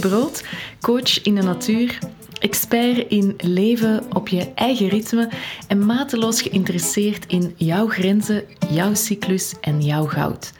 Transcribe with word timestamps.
Brood, 0.00 0.44
coach 0.80 1.22
in 1.22 1.34
de 1.34 1.42
natuur, 1.42 1.98
expert 2.38 3.08
in 3.08 3.34
leven 3.36 4.02
op 4.12 4.28
je 4.28 4.52
eigen 4.54 4.88
ritme 4.88 5.28
en 5.68 5.86
mateloos 5.86 6.42
geïnteresseerd 6.42 7.26
in 7.26 7.54
jouw 7.56 7.88
grenzen, 7.88 8.44
jouw 8.70 8.94
cyclus 8.94 9.54
en 9.60 9.80
jouw 9.82 10.04
goud. 10.04 10.52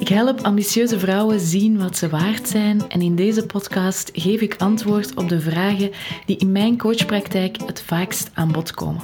Ik 0.00 0.08
help 0.08 0.40
ambitieuze 0.40 0.98
vrouwen 0.98 1.40
zien 1.40 1.78
wat 1.78 1.96
ze 1.96 2.08
waard 2.08 2.48
zijn 2.48 2.82
en 2.88 3.02
in 3.02 3.16
deze 3.16 3.46
podcast 3.46 4.10
geef 4.12 4.40
ik 4.40 4.56
antwoord 4.58 5.14
op 5.14 5.28
de 5.28 5.40
vragen 5.40 5.90
die 6.26 6.36
in 6.36 6.52
mijn 6.52 6.78
coachpraktijk 6.78 7.56
het 7.66 7.82
vaakst 7.82 8.30
aan 8.34 8.52
bod 8.52 8.70
komen. 8.70 9.02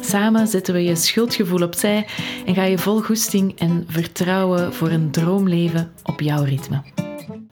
Samen 0.00 0.46
zetten 0.46 0.74
we 0.74 0.82
je 0.82 0.96
schuldgevoel 0.96 1.62
opzij 1.62 2.06
en 2.46 2.54
ga 2.54 2.64
je 2.64 2.78
vol 2.78 3.00
goesting 3.00 3.58
en 3.58 3.84
vertrouwen 3.88 4.74
voor 4.74 4.90
een 4.90 5.10
droomleven 5.10 5.92
op 6.02 6.20
jouw 6.20 6.44
ritme. 6.44 6.82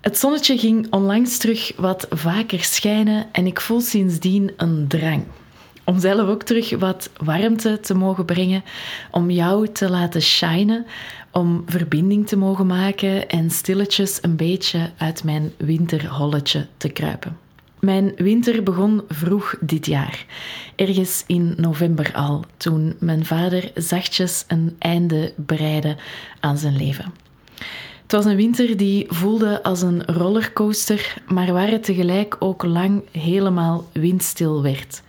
Het 0.05 0.19
zonnetje 0.19 0.59
ging 0.59 0.87
onlangs 0.91 1.39
terug 1.39 1.73
wat 1.77 2.07
vaker 2.11 2.63
schijnen 2.63 3.27
en 3.33 3.47
ik 3.47 3.61
voel 3.61 3.81
sindsdien 3.81 4.53
een 4.57 4.89
drang. 4.89 5.25
Om 5.85 6.01
zelf 6.01 6.29
ook 6.29 6.43
terug 6.43 6.79
wat 6.79 7.11
warmte 7.17 7.81
te 7.81 7.95
mogen 7.95 8.25
brengen, 8.25 8.65
om 9.11 9.31
jou 9.31 9.69
te 9.69 9.91
laten 9.91 10.23
shinen, 10.23 10.87
om 11.31 11.63
verbinding 11.67 12.27
te 12.27 12.37
mogen 12.37 12.67
maken 12.67 13.29
en 13.29 13.51
stilletjes 13.51 14.19
een 14.23 14.37
beetje 14.37 14.91
uit 14.97 15.25
mijn 15.25 15.53
winterholletje 15.57 16.67
te 16.77 16.89
kruipen. 16.89 17.39
Mijn 17.81 18.13
winter 18.17 18.63
begon 18.63 19.03
vroeg 19.09 19.57
dit 19.61 19.87
jaar, 19.87 20.27
ergens 20.77 21.25
in 21.27 21.55
november 21.57 22.13
al, 22.15 22.45
toen 22.57 22.97
mijn 22.99 23.27
vader 23.27 23.71
zachtjes 23.75 24.45
een 24.49 24.77
einde 24.79 25.33
breidde 25.37 25.97
aan 26.41 26.59
zijn 26.59 26.77
leven. 26.77 27.13
Het 28.15 28.23
was 28.23 28.33
een 28.33 28.39
winter 28.39 28.77
die 28.77 29.07
voelde 29.09 29.63
als 29.63 29.83
een 29.83 30.05
rollercoaster, 30.05 31.15
maar 31.27 31.53
waar 31.53 31.71
het 31.71 31.85
tegelijk 31.85 32.37
ook 32.39 32.63
lang 32.63 33.03
helemaal 33.11 33.89
windstil 33.93 34.63
werd. 34.63 35.03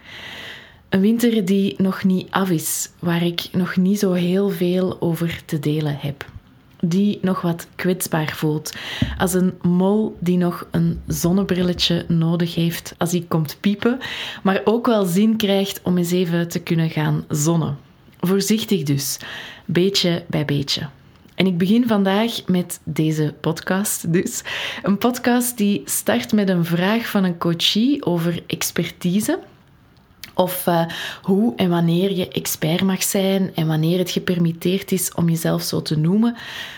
Een 0.90 1.02
winter 1.02 1.46
die 1.46 1.76
nog 1.78 2.04
niet 2.04 2.28
af 2.32 2.50
is, 2.50 2.90
waar 3.00 3.24
ik 3.24 3.48
nog 3.52 3.76
niet 3.76 4.00
zo 4.00 4.12
heel 4.12 4.50
veel 4.50 5.02
over 5.02 5.42
te 5.46 5.60
delen 5.60 5.98
heb. 6.00 6.26
Die 6.80 7.20
nog 7.22 7.42
wat 7.42 7.68
kwetsbaar 7.76 8.34
voelt, 8.36 8.74
als 9.18 9.34
een 9.34 9.54
mol 9.62 10.18
die 10.20 10.38
nog 10.38 10.68
een 10.72 11.02
zonnebrilletje 11.08 12.06
nodig 12.08 12.56
heeft 12.56 12.96
als 12.98 13.12
hij 13.12 13.26
komt 13.28 13.58
piepen, 13.60 14.00
maar 14.44 14.62
ook 14.64 14.86
wel 14.86 15.06
zin 15.06 15.38
krijgt 15.38 15.80
om 15.84 15.98
eens 15.98 16.12
even 16.12 16.48
te 16.48 16.60
kunnen 16.60 16.90
gaan 16.90 17.26
zonnen. 17.30 17.78
Voorzichtig 18.20 18.84
dus, 18.84 19.18
beetje 19.66 20.24
bij 20.28 20.46
beetje. 20.46 20.88
En 21.36 21.46
ik 21.46 21.58
begin 21.58 21.88
vandaag 21.88 22.46
met 22.46 22.80
deze 22.84 23.34
podcast 23.42 24.14
dus. 24.14 24.42
Een 24.84 24.98
podcast 24.98 25.58
die 25.58 25.82
start 25.86 26.32
met 26.32 26.50
een 26.50 26.66
vraag 26.66 27.10
van 27.10 27.24
een 27.24 27.38
coachie 27.38 28.06
over 28.06 28.44
expertise. 28.48 29.40
Of 30.34 30.68
uh, 30.68 30.86
hoe 31.22 31.56
en 31.56 31.70
wanneer 31.70 32.12
je 32.12 32.28
expert 32.28 32.82
mag 32.82 33.04
zijn 33.04 33.52
en 33.56 33.68
wanneer 33.68 33.98
het 33.98 34.12
gepermitteerd 34.12 34.92
is 34.92 35.14
om 35.14 35.30
jezelf 35.30 35.62
zo 35.62 35.82
te 35.82 35.98
noemen. 35.98 36.36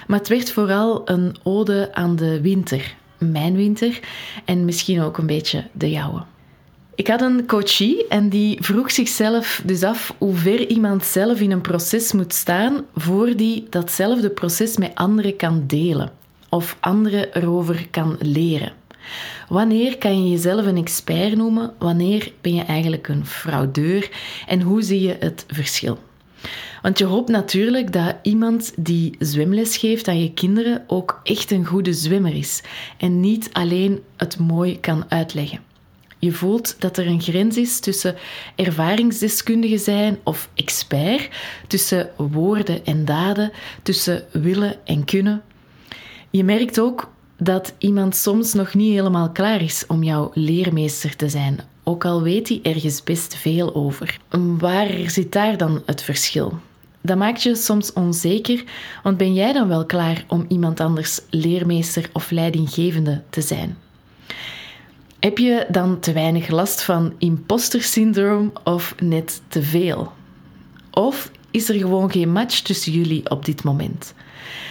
Maar 0.08 0.20
het 0.20 0.28
werd 0.28 0.52
vooral 0.52 1.10
een 1.10 1.36
ode 1.44 1.90
aan 1.94 2.16
de 2.16 2.42
winter. 2.42 2.96
Mijn 3.18 3.56
winter 3.56 4.00
en 4.46 4.66
misschien 4.66 5.02
ook 5.02 5.18
een 5.18 5.26
beetje 5.26 5.68
de 5.72 5.90
jouwe. 5.90 6.24
Ik 6.98 7.08
had 7.08 7.22
een 7.22 7.46
coachie 7.46 8.08
en 8.08 8.30
die 8.30 8.58
vroeg 8.62 8.92
zichzelf 8.92 9.62
dus 9.66 9.84
af 9.84 10.14
hoe 10.18 10.36
ver 10.36 10.68
iemand 10.68 11.04
zelf 11.04 11.40
in 11.40 11.52
een 11.52 11.62
proces 11.62 12.12
moet 12.12 12.34
staan 12.34 12.86
voor 12.96 13.36
die 13.36 13.68
datzelfde 13.70 14.30
proces 14.30 14.78
met 14.78 14.92
anderen 14.96 15.36
kan 15.36 15.64
delen 15.68 16.12
of 16.50 16.78
anderen 16.80 17.36
erover 17.36 17.88
kan 17.92 18.16
leren. 18.20 18.72
Wanneer 19.50 19.98
kan 19.98 20.24
je 20.24 20.30
jezelf 20.30 20.66
een 20.66 20.78
expert 20.78 21.36
noemen? 21.36 21.74
Wanneer 21.80 22.32
ben 22.42 22.56
je 22.56 22.64
eigenlijk 22.64 23.08
een 23.08 23.26
fraudeur? 23.26 24.10
En 24.48 24.62
hoe 24.62 24.82
zie 24.82 25.02
je 25.02 25.16
het 25.20 25.46
verschil? 25.48 26.00
Want 26.82 26.98
je 26.98 27.06
hoopt 27.06 27.30
natuurlijk 27.30 27.94
dat 27.94 28.16
iemand 28.22 28.74
die 28.76 29.16
zwemles 29.20 29.78
geeft 29.78 30.08
aan 30.08 30.22
je 30.22 30.34
kinderen 30.34 30.84
ook 30.88 31.20
echt 31.24 31.52
een 31.52 31.66
goede 31.66 31.94
zwemmer 31.94 32.36
is 32.36 32.64
en 32.98 33.20
niet 33.20 33.50
alleen 33.52 34.04
het 34.16 34.40
mooi 34.40 34.80
kan 34.80 35.06
uitleggen. 35.08 35.67
Je 36.20 36.32
voelt 36.32 36.76
dat 36.80 36.98
er 36.98 37.08
een 37.08 37.22
grens 37.22 37.58
is 37.58 37.80
tussen 37.80 38.16
ervaringsdeskundige 38.56 39.78
zijn 39.78 40.18
of 40.24 40.50
expert, 40.54 41.30
tussen 41.68 42.10
woorden 42.16 42.86
en 42.86 43.06
daden, 43.06 43.52
tussen 43.84 44.24
willen 44.32 44.86
en 44.86 45.06
kunnen. 45.06 45.42
Je 46.30 46.44
merkt 46.44 46.80
ook 46.80 47.12
dat 47.38 47.74
iemand 47.78 48.16
soms 48.16 48.54
nog 48.54 48.74
niet 48.74 48.94
helemaal 48.94 49.32
klaar 49.32 49.62
is 49.62 49.86
om 49.88 50.04
jouw 50.04 50.32
leermeester 50.34 51.16
te 51.16 51.30
zijn, 51.30 51.60
ook 51.84 52.06
al 52.06 52.22
weet 52.22 52.50
hij 52.50 52.60
ergens 52.64 53.04
best 53.04 53.36
veel 53.36 53.76
over. 53.76 54.20
Waar 54.58 54.90
zit 55.08 55.32
daar 55.32 55.58
dan 55.58 55.82
het 55.86 56.02
verschil? 56.02 56.60
Dat 57.02 57.18
maakt 57.18 57.44
je 57.44 57.56
soms 57.56 57.94
onzeker, 57.94 58.64
want 59.04 59.18
ben 59.18 59.34
jij 59.34 59.54
dan 59.54 59.68
wel 59.68 59.86
klaar 59.86 60.26
om 60.28 60.46
iemand 60.48 60.80
anders 60.80 61.22
leermeester 61.30 62.10
of 62.14 62.32
leidinggevende 62.32 63.22
te 63.30 63.42
zijn? 63.42 63.78
Heb 65.20 65.38
je 65.38 65.66
dan 65.70 66.00
te 66.00 66.14
weinig 66.14 66.48
last 66.48 66.84
van 66.84 67.14
imposter 67.18 67.82
syndroom 67.82 68.52
of 68.64 68.96
net 69.02 69.42
te 69.48 69.62
veel? 69.62 70.12
Of 70.92 71.32
is 71.52 71.70
er 71.70 71.76
gewoon 71.76 72.12
geen 72.12 72.32
match 72.32 72.60
tussen 72.60 72.92
jullie 72.92 73.30
op 73.30 73.46
dit 73.46 73.64
moment? 73.64 74.14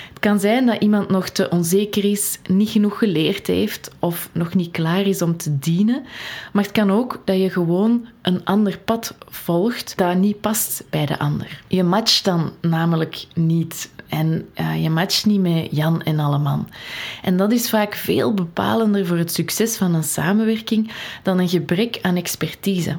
Het 0.09 0.19
kan 0.19 0.41
zijn 0.41 0.67
dat 0.67 0.83
iemand 0.83 1.09
nog 1.09 1.29
te 1.29 1.49
onzeker 1.49 2.05
is, 2.05 2.39
niet 2.47 2.69
genoeg 2.69 2.99
geleerd 2.99 3.47
heeft 3.47 3.91
of 3.99 4.29
nog 4.33 4.55
niet 4.55 4.71
klaar 4.71 5.07
is 5.07 5.23
om 5.23 5.37
te 5.37 5.59
dienen. 5.59 6.05
Maar 6.53 6.63
het 6.63 6.73
kan 6.73 6.91
ook 6.91 7.23
dat 7.25 7.37
je 7.41 7.51
gewoon 7.51 8.07
een 8.23 8.45
ander 8.45 8.78
pad 8.78 9.15
volgt 9.28 9.97
dat 9.97 10.17
niet 10.17 10.41
past 10.41 10.84
bij 10.91 11.07
de 11.07 11.19
ander. 11.19 11.63
Je 11.69 11.83
matcht 11.83 12.25
dan 12.25 12.53
namelijk 12.61 13.27
niet 13.34 13.91
en 14.09 14.49
uh, 14.61 14.83
je 14.83 14.91
matcht 14.91 15.27
niet 15.27 15.41
met 15.41 15.69
Jan 15.71 16.03
en 16.03 16.19
Alleman. 16.19 16.69
En 17.22 17.37
dat 17.37 17.53
is 17.53 17.69
vaak 17.69 17.94
veel 17.94 18.34
bepalender 18.34 19.06
voor 19.06 19.17
het 19.19 19.33
succes 19.33 19.77
van 19.77 19.94
een 19.94 20.05
samenwerking 20.05 20.91
dan 21.22 21.39
een 21.39 21.49
gebrek 21.49 21.99
aan 22.03 22.16
expertise. 22.16 22.99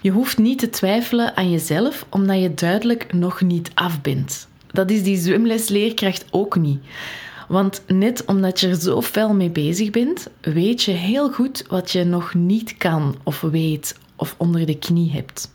Je 0.00 0.10
hoeft 0.10 0.38
niet 0.38 0.58
te 0.58 0.70
twijfelen 0.70 1.36
aan 1.36 1.50
jezelf 1.50 2.06
omdat 2.08 2.40
je 2.40 2.54
duidelijk 2.54 3.12
nog 3.12 3.40
niet 3.40 3.70
af 3.74 4.00
bent. 4.00 4.48
Dat 4.66 4.90
is 4.90 5.02
die 5.02 5.16
zwemlesleerkracht 5.16 6.24
ook 6.30 6.56
niet. 6.56 6.80
Want 7.48 7.82
net 7.86 8.24
omdat 8.24 8.60
je 8.60 8.68
er 8.68 8.74
zo 8.74 9.02
fel 9.02 9.34
mee 9.34 9.50
bezig 9.50 9.90
bent, 9.90 10.28
weet 10.40 10.82
je 10.82 10.92
heel 10.92 11.32
goed 11.32 11.64
wat 11.68 11.90
je 11.90 12.04
nog 12.04 12.34
niet 12.34 12.76
kan 12.76 13.16
of 13.22 13.40
weet 13.40 13.98
of 14.16 14.34
onder 14.38 14.66
de 14.66 14.78
knie 14.78 15.10
hebt. 15.10 15.50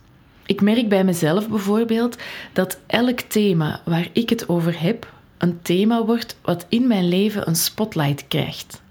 Ik 0.46 0.60
merk 0.60 0.88
bij 0.88 1.04
mezelf 1.04 1.48
bijvoorbeeld 1.48 2.16
dat 2.52 2.78
elk 2.86 3.20
thema 3.20 3.80
waar 3.84 4.08
ik 4.12 4.28
het 4.28 4.48
over 4.48 4.80
heb, 4.80 5.12
een 5.38 5.62
thema 5.62 6.04
wordt 6.04 6.36
wat 6.42 6.66
in 6.68 6.86
mijn 6.86 7.08
leven 7.08 7.48
een 7.48 7.56
spotlight 7.56 8.28
krijgt. 8.28 8.82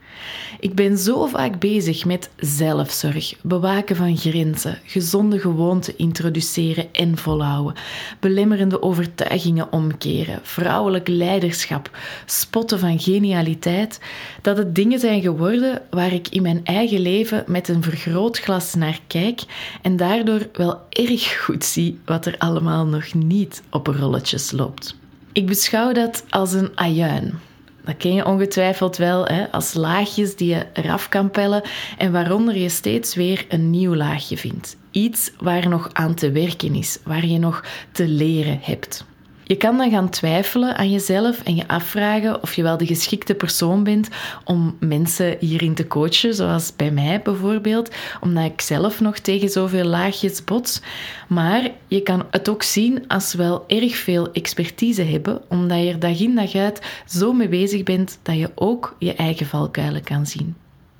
Ik 0.59 0.75
ben 0.75 0.97
zo 0.97 1.25
vaak 1.25 1.59
bezig 1.59 2.06
met 2.06 2.29
zelfzorg, 2.38 3.34
bewaken 3.41 3.95
van 3.95 4.17
grenzen, 4.17 4.79
gezonde 4.85 5.39
gewoonten 5.39 5.97
introduceren 5.97 6.94
en 6.94 7.17
volhouden, 7.17 7.73
belemmerende 8.19 8.81
overtuigingen 8.81 9.72
omkeren, 9.72 10.39
vrouwelijk 10.44 11.07
leiderschap, 11.07 11.97
spotten 12.25 12.79
van 12.79 13.00
genialiteit, 13.00 13.99
dat 14.41 14.58
het 14.58 14.75
dingen 14.75 14.99
zijn 14.99 15.22
geworden 15.22 15.81
waar 15.90 16.14
ik 16.14 16.28
in 16.28 16.41
mijn 16.41 16.61
eigen 16.64 16.99
leven 16.99 17.43
met 17.47 17.67
een 17.67 17.84
vergrootglas 17.84 18.73
naar 18.73 18.99
kijk 19.08 19.41
en 19.81 19.97
daardoor 19.97 20.47
wel 20.53 20.79
erg 20.90 21.43
goed 21.43 21.66
zie 21.66 21.99
wat 22.05 22.25
er 22.25 22.35
allemaal 22.37 22.85
nog 22.85 23.14
niet 23.14 23.61
op 23.70 23.87
rolletjes 23.87 24.52
loopt. 24.52 24.96
Ik 25.31 25.46
beschouw 25.46 25.91
dat 25.91 26.23
als 26.29 26.53
een 26.53 26.72
ajuin 26.75 27.40
dat 27.84 27.97
ken 27.97 28.14
je 28.14 28.26
ongetwijfeld 28.26 28.97
wel, 28.97 29.26
hè, 29.26 29.52
als 29.52 29.74
laagjes 29.74 30.35
die 30.35 30.50
je 30.56 30.66
eraf 30.74 31.09
kan 31.09 31.30
pellen 31.30 31.62
en 31.97 32.12
waaronder 32.12 32.58
je 32.58 32.70
steeds 32.70 33.16
weer 33.16 33.46
een 33.50 33.70
nieuw 33.70 33.96
laagje 33.96 34.38
vindt. 34.38 34.78
Iets 34.91 35.32
waar 35.40 35.70
nog 35.70 35.90
aan 35.94 36.14
te 36.14 36.32
werken 36.32 36.76
is, 36.76 37.00
waar 37.03 37.26
je 37.26 37.40
nog 37.40 37.64
te 37.91 38.08
leren 38.08 38.59
hebt. 38.62 39.06
Je 39.43 39.55
kan 39.55 39.78
dan 39.78 39.90
gaan 39.90 40.09
twijfelen 40.09 40.78
aan 40.78 40.91
jezelf 40.91 41.43
en 41.43 41.55
je 41.55 41.67
afvragen 41.67 42.43
of 42.43 42.55
je 42.55 42.63
wel 42.63 42.78
de 42.78 42.85
geschikte 42.85 43.35
persoon 43.35 43.84
bent 43.84 44.09
om 44.43 44.75
mensen 44.79 45.37
hierin 45.40 45.73
te 45.73 45.87
coachen, 45.87 46.35
zoals 46.35 46.75
bij 46.75 46.91
mij 46.91 47.22
bijvoorbeeld, 47.22 47.95
omdat 48.22 48.45
ik 48.45 48.61
zelf 48.61 48.99
nog 48.99 49.17
tegen 49.17 49.49
zoveel 49.49 49.85
laagjes 49.85 50.43
bots. 50.43 50.81
Maar 51.28 51.72
je 51.87 52.01
kan 52.01 52.25
het 52.31 52.49
ook 52.49 52.63
zien 52.63 53.07
als 53.07 53.34
wel 53.34 53.63
erg 53.67 53.95
veel 53.95 54.31
expertise 54.31 55.03
hebben, 55.03 55.41
omdat 55.49 55.79
je 55.79 55.89
er 55.89 55.99
dag 55.99 56.19
in 56.19 56.35
dag 56.35 56.55
uit 56.55 56.81
zo 57.07 57.34
mee 57.34 57.49
bezig 57.49 57.84
bent 57.84 58.19
dat 58.22 58.37
je 58.37 58.51
ook 58.55 58.96
je 58.99 59.13
eigen 59.13 59.46
valkuilen 59.46 60.03
kan 60.03 60.25
zien. 60.25 60.55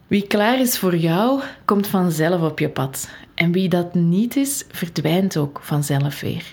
Wie 0.08 0.28
klaar 0.28 0.60
is 0.60 0.78
voor 0.78 0.96
jou, 0.96 1.42
komt 1.66 1.88
vanzelf 1.88 2.42
op 2.42 2.60
je 2.60 2.70
pad. 2.70 3.10
En 3.36 3.52
wie 3.52 3.70
dat 3.70 3.94
niet 3.94 4.36
is, 4.36 4.66
verdwijnt 4.72 5.38
ook 5.38 5.60
vanzelf 5.64 6.22
weer. 6.22 6.44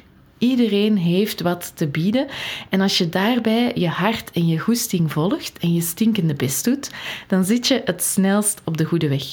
Iedereen 0.41 0.97
heeft 0.97 1.41
wat 1.41 1.73
te 1.75 1.87
bieden. 1.87 2.27
En 2.69 2.81
als 2.81 2.99
je 2.99 3.09
daarbij 3.09 3.73
je 3.75 3.89
hart 3.89 4.31
en 4.31 4.47
je 4.47 4.59
goesting 4.59 5.13
volgt 5.13 5.59
en 5.59 5.75
je 5.75 5.81
stinkende 5.81 6.35
best 6.35 6.65
doet, 6.65 6.91
dan 7.27 7.45
zit 7.45 7.67
je 7.67 7.83
het 7.85 8.03
snelst 8.03 8.61
op 8.65 8.77
de 8.77 8.85
goede 8.85 9.09
weg. 9.09 9.25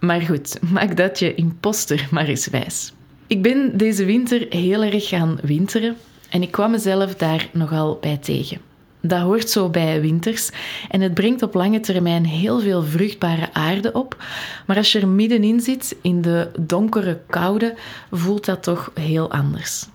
Maar 0.00 0.20
goed, 0.20 0.58
maak 0.72 0.96
dat 0.96 1.18
je 1.18 1.34
imposter 1.34 2.08
maar 2.10 2.26
eens 2.26 2.46
wijs. 2.46 2.92
Ik 3.26 3.42
ben 3.42 3.76
deze 3.76 4.04
winter 4.04 4.46
heel 4.48 4.82
erg 4.82 5.08
gaan 5.08 5.38
winteren 5.42 5.96
en 6.30 6.42
ik 6.42 6.50
kwam 6.50 6.70
mezelf 6.70 7.14
daar 7.14 7.48
nogal 7.52 7.98
bij 8.00 8.16
tegen. 8.16 8.60
Dat 9.00 9.20
hoort 9.20 9.50
zo 9.50 9.68
bij 9.68 10.00
winters 10.00 10.50
en 10.90 11.00
het 11.00 11.14
brengt 11.14 11.42
op 11.42 11.54
lange 11.54 11.80
termijn 11.80 12.24
heel 12.24 12.60
veel 12.60 12.82
vruchtbare 12.82 13.48
aarde 13.52 13.92
op. 13.92 14.24
Maar 14.66 14.76
als 14.76 14.92
je 14.92 15.00
er 15.00 15.08
middenin 15.08 15.60
zit, 15.60 15.96
in 16.02 16.22
de 16.22 16.50
donkere 16.60 17.20
koude, 17.26 17.74
voelt 18.10 18.44
dat 18.44 18.62
toch 18.62 18.90
heel 18.94 19.30
anders. 19.30 19.86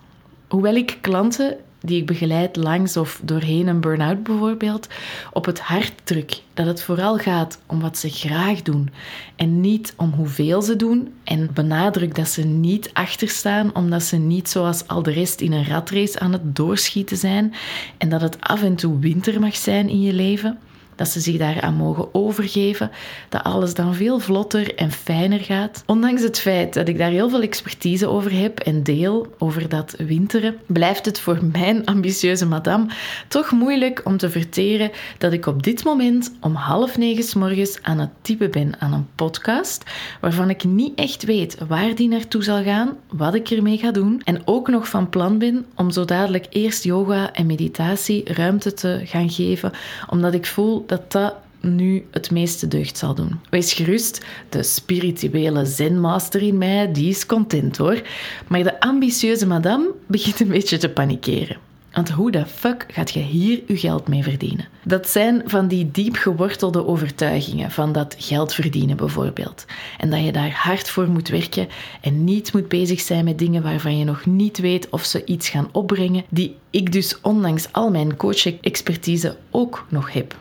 Hoewel 0.52 0.76
ik 0.76 0.98
klanten 1.02 1.58
die 1.80 2.00
ik 2.00 2.06
begeleid 2.06 2.56
langs 2.56 2.98
of 2.98 3.22
doorheen 3.24 3.68
een 3.68 3.82
burn-out 3.82 4.24
bijvoorbeeld, 4.24 4.88
op 5.34 5.46
het 5.46 5.60
hart 5.60 5.94
druk 6.04 6.42
dat 6.54 6.66
het 6.66 6.84
vooral 6.84 7.18
gaat 7.18 7.60
om 7.66 7.80
wat 7.80 7.98
ze 7.98 8.10
graag 8.10 8.62
doen 8.62 8.90
en 9.36 9.62
niet 9.62 9.94
om 9.98 10.12
hoeveel 10.12 10.62
ze 10.62 10.76
doen 10.76 11.14
en 11.24 11.50
benadruk 11.54 12.16
dat 12.16 12.28
ze 12.28 12.42
niet 12.44 12.90
achterstaan 12.94 13.76
omdat 13.76 14.04
ze 14.04 14.18
niet 14.18 14.50
zoals 14.50 14.88
al 14.88 15.04
de 15.04 15.12
rest 15.12 15.42
in 15.42 15.52
een 15.52 15.66
ratrace 15.66 16.20
aan 16.20 16.32
het 16.32 16.56
doorschieten 16.56 17.18
zijn 17.18 17.54
en 17.98 18.10
dat 18.10 18.22
het 18.22 18.42
af 18.42 18.64
en 18.64 18.76
toe 18.76 19.00
winter 19.00 19.40
mag 19.40 19.56
zijn 19.56 19.90
in 19.90 20.02
je 20.02 20.14
leven 20.14 20.60
dat 20.96 21.08
ze 21.08 21.20
zich 21.20 21.38
daaraan 21.38 21.76
mogen 21.76 22.14
overgeven, 22.14 22.92
dat 23.30 23.44
alles 23.44 23.74
dan 23.74 23.96
veel 23.96 24.20
vlotter 24.20 24.76
en 24.76 24.92
fijner 24.92 25.40
gaat. 25.40 25.84
Ondanks 25.86 26.22
het 26.22 26.40
feit 26.40 26.74
dat 26.74 26.88
ik 26.88 26.98
daar 26.98 27.10
heel 27.10 27.30
veel 27.30 27.42
expertise 27.42 28.08
over 28.08 28.40
heb 28.40 28.60
en 28.60 28.84
deel 28.84 29.28
over 29.38 29.70
dat 29.70 29.96
winteren, 29.98 30.56
blijft 30.66 31.06
het 31.06 31.20
voor 31.20 31.40
mijn 31.52 31.86
ambitieuze 31.86 32.46
madame 32.46 32.86
toch 33.28 33.52
moeilijk 33.52 34.02
om 34.04 34.18
te 34.18 34.30
verteren 34.30 34.92
dat 35.18 35.34
ik 35.34 35.46
op 35.46 35.64
dit 35.64 35.84
moment 35.84 36.32
om 36.42 36.56
half 36.56 36.98
negen 36.98 37.24
s 37.24 37.34
morgens 37.34 37.78
aan 37.82 38.00
het 38.00 38.10
typen 38.22 38.52
ben 38.52 38.74
aan 38.80 38.94
een 38.94 39.08
podcast, 39.16 39.84
waarvan 40.22 40.50
ik 40.50 40.64
niet 40.64 41.00
echt 41.00 41.24
weet 41.24 41.58
waar 41.68 41.96
die 41.96 42.08
naartoe 42.08 42.44
zal 42.44 42.64
gaan, 42.64 42.98
wat 43.10 43.34
ik 43.34 43.50
ermee 43.50 43.78
ga 43.78 43.92
doen 43.92 44.22
en 44.24 44.42
ook 44.46 44.68
nog 44.68 44.88
van 44.88 45.10
plan 45.10 45.38
ben 45.38 45.66
om 45.76 45.92
zo 45.92 46.06
dadelijk 46.06 46.46
eerst 46.50 46.84
yoga 46.84 47.34
en 47.34 47.46
meditatie 47.46 48.34
ruimte 48.34 48.74
te 48.74 49.02
gaan 49.06 49.30
geven, 49.30 49.72
omdat 50.10 50.34
ik 50.34 50.46
voel 50.46 50.86
dat 50.92 51.12
dat 51.12 51.34
nu 51.60 52.06
het 52.12 52.32
meeste 52.32 52.68
deugd 52.68 52.98
zal 52.98 53.16
doen. 53.16 53.40
Wees 53.50 53.74
gerust, 53.74 54.26
de 54.50 54.64
spirituele 54.64 55.66
zenmaster 55.66 56.42
in 56.42 56.58
mij, 56.58 56.92
die 56.92 57.10
is 57.10 57.26
content 57.26 57.78
hoor. 57.78 58.02
Maar 58.48 58.64
de 58.64 58.80
ambitieuze 58.80 59.48
madame 59.48 59.90
begint 60.08 60.40
een 60.40 60.48
beetje 60.48 60.78
te 60.78 60.90
panikeren. 60.90 61.58
Want 61.92 62.10
hoe 62.10 62.32
de 62.32 62.46
fuck 62.46 62.86
gaat 62.88 63.12
je 63.12 63.20
hier 63.20 63.62
je 63.68 63.78
geld 63.78 64.08
mee 64.08 64.24
verdienen? 64.24 64.68
Dat 64.84 65.08
zijn 65.08 65.42
van 65.46 65.68
die 65.68 65.92
diep 65.92 66.16
gewortelde 66.16 66.86
overtuigingen 66.86 67.72
van 67.72 67.92
dat 67.92 68.16
geld 68.18 68.54
verdienen 68.54 68.98
bijvoorbeeld. 68.98 69.66
En 69.98 70.10
dat 70.10 70.26
je 70.26 70.32
daar 70.32 70.52
hard 70.52 70.90
voor 70.90 71.10
moet 71.10 71.30
werken 71.30 71.68
en 72.02 72.24
niet 72.24 72.54
moet 72.54 72.68
bezig 72.68 73.00
zijn 73.00 73.26
met 73.26 73.40
dingen 73.40 73.64
waarvan 73.64 73.98
je 73.98 74.06
nog 74.06 74.26
niet 74.26 74.58
weet 74.58 74.90
of 74.90 75.04
ze 75.04 75.26
iets 75.26 75.50
gaan 75.50 75.70
opbrengen, 75.72 76.24
die 76.30 76.56
ik 76.70 76.92
dus 76.92 77.22
ondanks 77.22 77.68
al 77.72 77.92
mijn 77.92 78.16
coaching-expertise 78.16 79.38
ook 79.50 79.86
nog 79.90 80.14
heb 80.14 80.36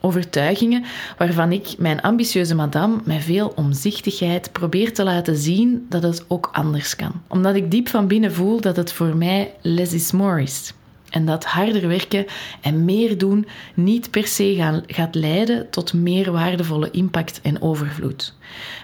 overtuigingen 0.00 0.84
waarvan 1.18 1.52
ik 1.52 1.74
mijn 1.78 2.00
ambitieuze 2.00 2.54
madame 2.54 2.96
met 3.04 3.22
veel 3.22 3.52
omzichtigheid 3.56 4.52
probeer 4.52 4.92
te 4.92 5.04
laten 5.04 5.36
zien 5.36 5.86
dat 5.88 6.02
het 6.02 6.24
ook 6.28 6.48
anders 6.52 6.96
kan. 6.96 7.12
Omdat 7.28 7.54
ik 7.54 7.70
diep 7.70 7.88
van 7.88 8.06
binnen 8.06 8.32
voel 8.32 8.60
dat 8.60 8.76
het 8.76 8.92
voor 8.92 9.16
mij 9.16 9.54
less 9.62 9.92
is 9.92 10.12
more 10.12 10.42
is. 10.42 10.72
En 11.10 11.26
dat 11.26 11.44
harder 11.44 11.88
werken 11.88 12.26
en 12.60 12.84
meer 12.84 13.18
doen 13.18 13.46
niet 13.74 14.10
per 14.10 14.26
se 14.26 14.80
gaat 14.86 15.14
leiden 15.14 15.70
tot 15.70 15.92
meer 15.92 16.32
waardevolle 16.32 16.90
impact 16.90 17.40
en 17.42 17.62
overvloed. 17.62 18.34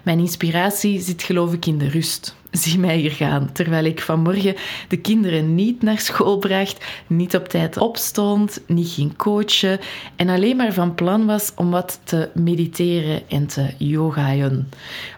Mijn 0.03 0.19
inspiratie 0.19 1.01
zit 1.01 1.23
geloof 1.23 1.53
ik 1.53 1.67
in 1.67 1.79
de 1.79 1.89
rust. 1.89 2.37
Zie 2.55 2.79
mij 2.79 2.97
hier 2.97 3.11
gaan, 3.11 3.53
terwijl 3.53 3.85
ik 3.85 4.01
vanmorgen 4.01 4.55
de 4.89 4.97
kinderen 4.97 5.55
niet 5.55 5.83
naar 5.83 5.99
school 5.99 6.39
bracht, 6.39 6.85
niet 7.07 7.37
op 7.37 7.49
tijd 7.49 7.77
opstond, 7.77 8.61
niet 8.67 8.89
ging 8.89 9.17
coachen 9.17 9.79
en 10.17 10.29
alleen 10.29 10.57
maar 10.57 10.73
van 10.73 10.95
plan 10.95 11.27
was 11.27 11.53
om 11.55 11.71
wat 11.71 12.01
te 12.05 12.31
mediteren 12.35 13.29
en 13.29 13.47
te 13.47 13.75
yogaën. 13.79 14.69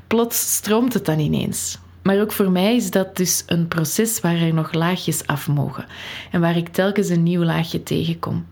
Plots 0.07 0.55
stroomt 0.55 0.95
het 0.95 1.05
dan 1.05 1.19
ineens. 1.19 1.79
Maar 2.03 2.21
ook 2.21 2.33
voor 2.33 2.51
mij 2.51 2.77
is 2.77 2.91
dat 2.91 3.17
dus 3.17 3.43
een 3.47 3.69
proces 3.69 4.21
waar 4.21 4.37
er 4.37 4.55
nog 4.55 4.73
laagjes 4.73 5.27
af 5.27 5.49
mogen 5.49 5.87
en 6.31 6.41
waar 6.41 6.57
ik 6.57 6.69
telkens 6.69 7.09
een 7.09 7.23
nieuw 7.23 7.45
laagje 7.45 7.83
tegenkom. 7.83 8.47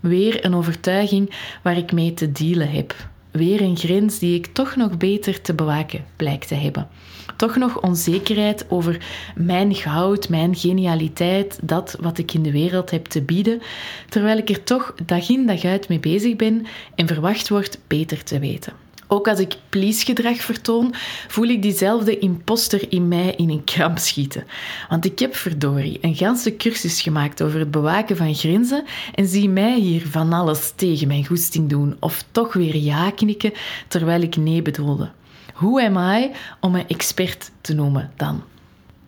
Weer 0.00 0.44
een 0.44 0.54
overtuiging 0.54 1.34
waar 1.62 1.76
ik 1.76 1.92
mee 1.92 2.14
te 2.14 2.32
dealen 2.32 2.70
heb. 2.70 2.94
Weer 3.32 3.60
een 3.60 3.76
grens 3.76 4.18
die 4.18 4.34
ik 4.34 4.46
toch 4.46 4.76
nog 4.76 4.96
beter 4.96 5.40
te 5.40 5.54
bewaken 5.54 6.04
blijkt 6.16 6.48
te 6.48 6.54
hebben. 6.54 6.88
Toch 7.36 7.56
nog 7.56 7.80
onzekerheid 7.80 8.66
over 8.68 9.04
mijn 9.34 9.74
goud, 9.74 10.28
mijn 10.28 10.56
genialiteit, 10.56 11.58
dat 11.62 11.96
wat 12.00 12.18
ik 12.18 12.34
in 12.34 12.42
de 12.42 12.52
wereld 12.52 12.90
heb 12.90 13.06
te 13.06 13.22
bieden, 13.22 13.62
terwijl 14.08 14.38
ik 14.38 14.48
er 14.48 14.64
toch 14.64 14.94
dag 15.06 15.28
in 15.28 15.46
dag 15.46 15.64
uit 15.64 15.88
mee 15.88 16.00
bezig 16.00 16.36
ben 16.36 16.66
en 16.94 17.06
verwacht 17.06 17.48
word 17.48 17.78
beter 17.86 18.24
te 18.24 18.38
weten. 18.38 18.72
Ook 19.12 19.28
als 19.28 19.38
ik 19.38 19.56
please-gedrag 19.68 20.36
vertoon, 20.36 20.94
voel 21.28 21.44
ik 21.44 21.62
diezelfde 21.62 22.18
imposter 22.18 22.92
in 22.92 23.08
mij 23.08 23.34
in 23.36 23.50
een 23.50 23.64
kramp 23.64 23.98
schieten. 23.98 24.44
Want 24.88 25.04
ik 25.04 25.18
heb 25.18 25.34
verdorie 25.34 25.98
een 26.00 26.14
ganse 26.14 26.56
cursus 26.56 27.02
gemaakt 27.02 27.42
over 27.42 27.58
het 27.58 27.70
bewaken 27.70 28.16
van 28.16 28.34
grenzen 28.34 28.84
en 29.14 29.26
zie 29.26 29.48
mij 29.48 29.78
hier 29.78 30.06
van 30.06 30.32
alles 30.32 30.72
tegen 30.76 31.08
mijn 31.08 31.26
goesting 31.26 31.68
doen 31.68 31.96
of 32.00 32.24
toch 32.30 32.52
weer 32.52 32.76
ja 32.76 33.10
knikken 33.10 33.52
terwijl 33.88 34.20
ik 34.20 34.36
nee 34.36 34.62
bedoelde. 34.62 35.10
Hoe 35.54 35.84
am 35.86 35.96
I 35.96 36.30
om 36.60 36.74
een 36.74 36.88
expert 36.88 37.50
te 37.60 37.74
noemen 37.74 38.10
dan? 38.16 38.42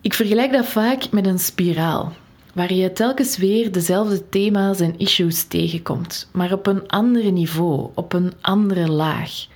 Ik 0.00 0.14
vergelijk 0.14 0.52
dat 0.52 0.66
vaak 0.66 1.10
met 1.10 1.26
een 1.26 1.38
spiraal 1.38 2.12
waar 2.54 2.72
je 2.72 2.92
telkens 2.92 3.36
weer 3.36 3.72
dezelfde 3.72 4.28
thema's 4.28 4.80
en 4.80 4.98
issues 4.98 5.42
tegenkomt, 5.44 6.28
maar 6.32 6.52
op 6.52 6.66
een 6.66 6.88
ander 6.88 7.32
niveau, 7.32 7.90
op 7.94 8.12
een 8.12 8.32
andere 8.40 8.88
laag. 8.88 9.52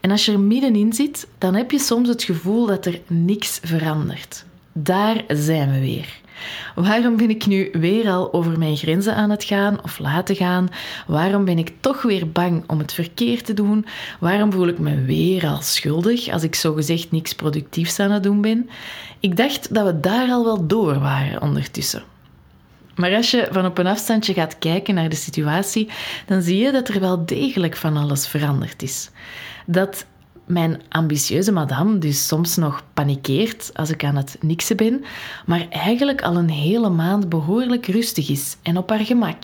En 0.00 0.10
als 0.10 0.24
je 0.24 0.32
er 0.32 0.40
middenin 0.40 0.92
zit, 0.92 1.28
dan 1.38 1.54
heb 1.54 1.70
je 1.70 1.78
soms 1.78 2.08
het 2.08 2.22
gevoel 2.22 2.66
dat 2.66 2.86
er 2.86 3.00
niks 3.06 3.60
verandert. 3.62 4.44
Daar 4.72 5.24
zijn 5.28 5.72
we 5.72 5.80
weer. 5.80 6.24
Waarom 6.74 7.16
ben 7.16 7.30
ik 7.30 7.46
nu 7.46 7.68
weer 7.72 8.10
al 8.10 8.32
over 8.32 8.58
mijn 8.58 8.76
grenzen 8.76 9.14
aan 9.14 9.30
het 9.30 9.44
gaan 9.44 9.82
of 9.82 9.98
laten 9.98 10.36
gaan? 10.36 10.68
Waarom 11.06 11.44
ben 11.44 11.58
ik 11.58 11.72
toch 11.80 12.02
weer 12.02 12.30
bang 12.30 12.64
om 12.66 12.78
het 12.78 12.92
verkeerd 12.92 13.44
te 13.44 13.54
doen? 13.54 13.86
Waarom 14.20 14.52
voel 14.52 14.68
ik 14.68 14.78
me 14.78 15.02
weer 15.02 15.46
al 15.46 15.60
schuldig 15.62 16.28
als 16.28 16.42
ik 16.42 16.54
zogezegd 16.54 17.10
niks 17.10 17.34
productiefs 17.34 17.98
aan 17.98 18.10
het 18.10 18.22
doen 18.22 18.40
ben? 18.40 18.70
Ik 19.20 19.36
dacht 19.36 19.74
dat 19.74 19.86
we 19.86 20.00
daar 20.00 20.28
al 20.28 20.44
wel 20.44 20.66
door 20.66 20.98
waren 20.98 21.42
ondertussen. 21.42 22.02
Maar 22.96 23.14
als 23.14 23.30
je 23.30 23.48
van 23.50 23.66
op 23.66 23.78
een 23.78 23.86
afstandje 23.86 24.34
gaat 24.34 24.58
kijken 24.58 24.94
naar 24.94 25.08
de 25.08 25.16
situatie, 25.16 25.88
dan 26.26 26.42
zie 26.42 26.56
je 26.56 26.72
dat 26.72 26.88
er 26.88 27.00
wel 27.00 27.26
degelijk 27.26 27.76
van 27.76 27.96
alles 27.96 28.26
veranderd 28.26 28.82
is. 28.82 29.10
Dat 29.66 30.06
mijn 30.46 30.82
ambitieuze 30.88 31.52
madame 31.52 31.98
dus 31.98 32.26
soms 32.26 32.56
nog 32.56 32.84
panikeert 32.94 33.70
als 33.74 33.90
ik 33.90 34.04
aan 34.04 34.16
het 34.16 34.36
niksen 34.40 34.76
ben, 34.76 35.04
maar 35.46 35.66
eigenlijk 35.70 36.22
al 36.22 36.36
een 36.36 36.50
hele 36.50 36.88
maand 36.88 37.28
behoorlijk 37.28 37.86
rustig 37.86 38.28
is 38.28 38.56
en 38.62 38.76
op 38.76 38.90
haar 38.90 39.04
gemak 39.04 39.42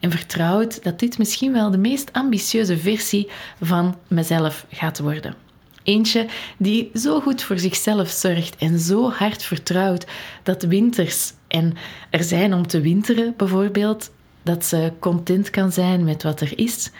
en 0.00 0.10
vertrouwt 0.10 0.82
dat 0.84 0.98
dit 0.98 1.18
misschien 1.18 1.52
wel 1.52 1.70
de 1.70 1.78
meest 1.78 2.12
ambitieuze 2.12 2.78
versie 2.78 3.28
van 3.60 3.96
mezelf 4.08 4.66
gaat 4.70 4.98
worden. 4.98 5.49
Eentje 5.90 6.26
die 6.56 6.90
zo 6.94 7.20
goed 7.20 7.42
voor 7.42 7.58
zichzelf 7.58 8.08
zorgt 8.08 8.56
en 8.56 8.78
zo 8.78 9.10
hard 9.10 9.42
vertrouwt 9.42 10.06
dat 10.42 10.62
winters 10.62 11.32
en 11.48 11.74
er 12.10 12.24
zijn 12.24 12.54
om 12.54 12.66
te 12.66 12.80
winteren 12.80 13.34
bijvoorbeeld, 13.36 14.10
dat 14.42 14.64
ze 14.64 14.92
content 14.98 15.50
kan 15.50 15.72
zijn 15.72 16.04
met 16.04 16.22
wat 16.22 16.40
er 16.40 16.58
is, 16.58 16.90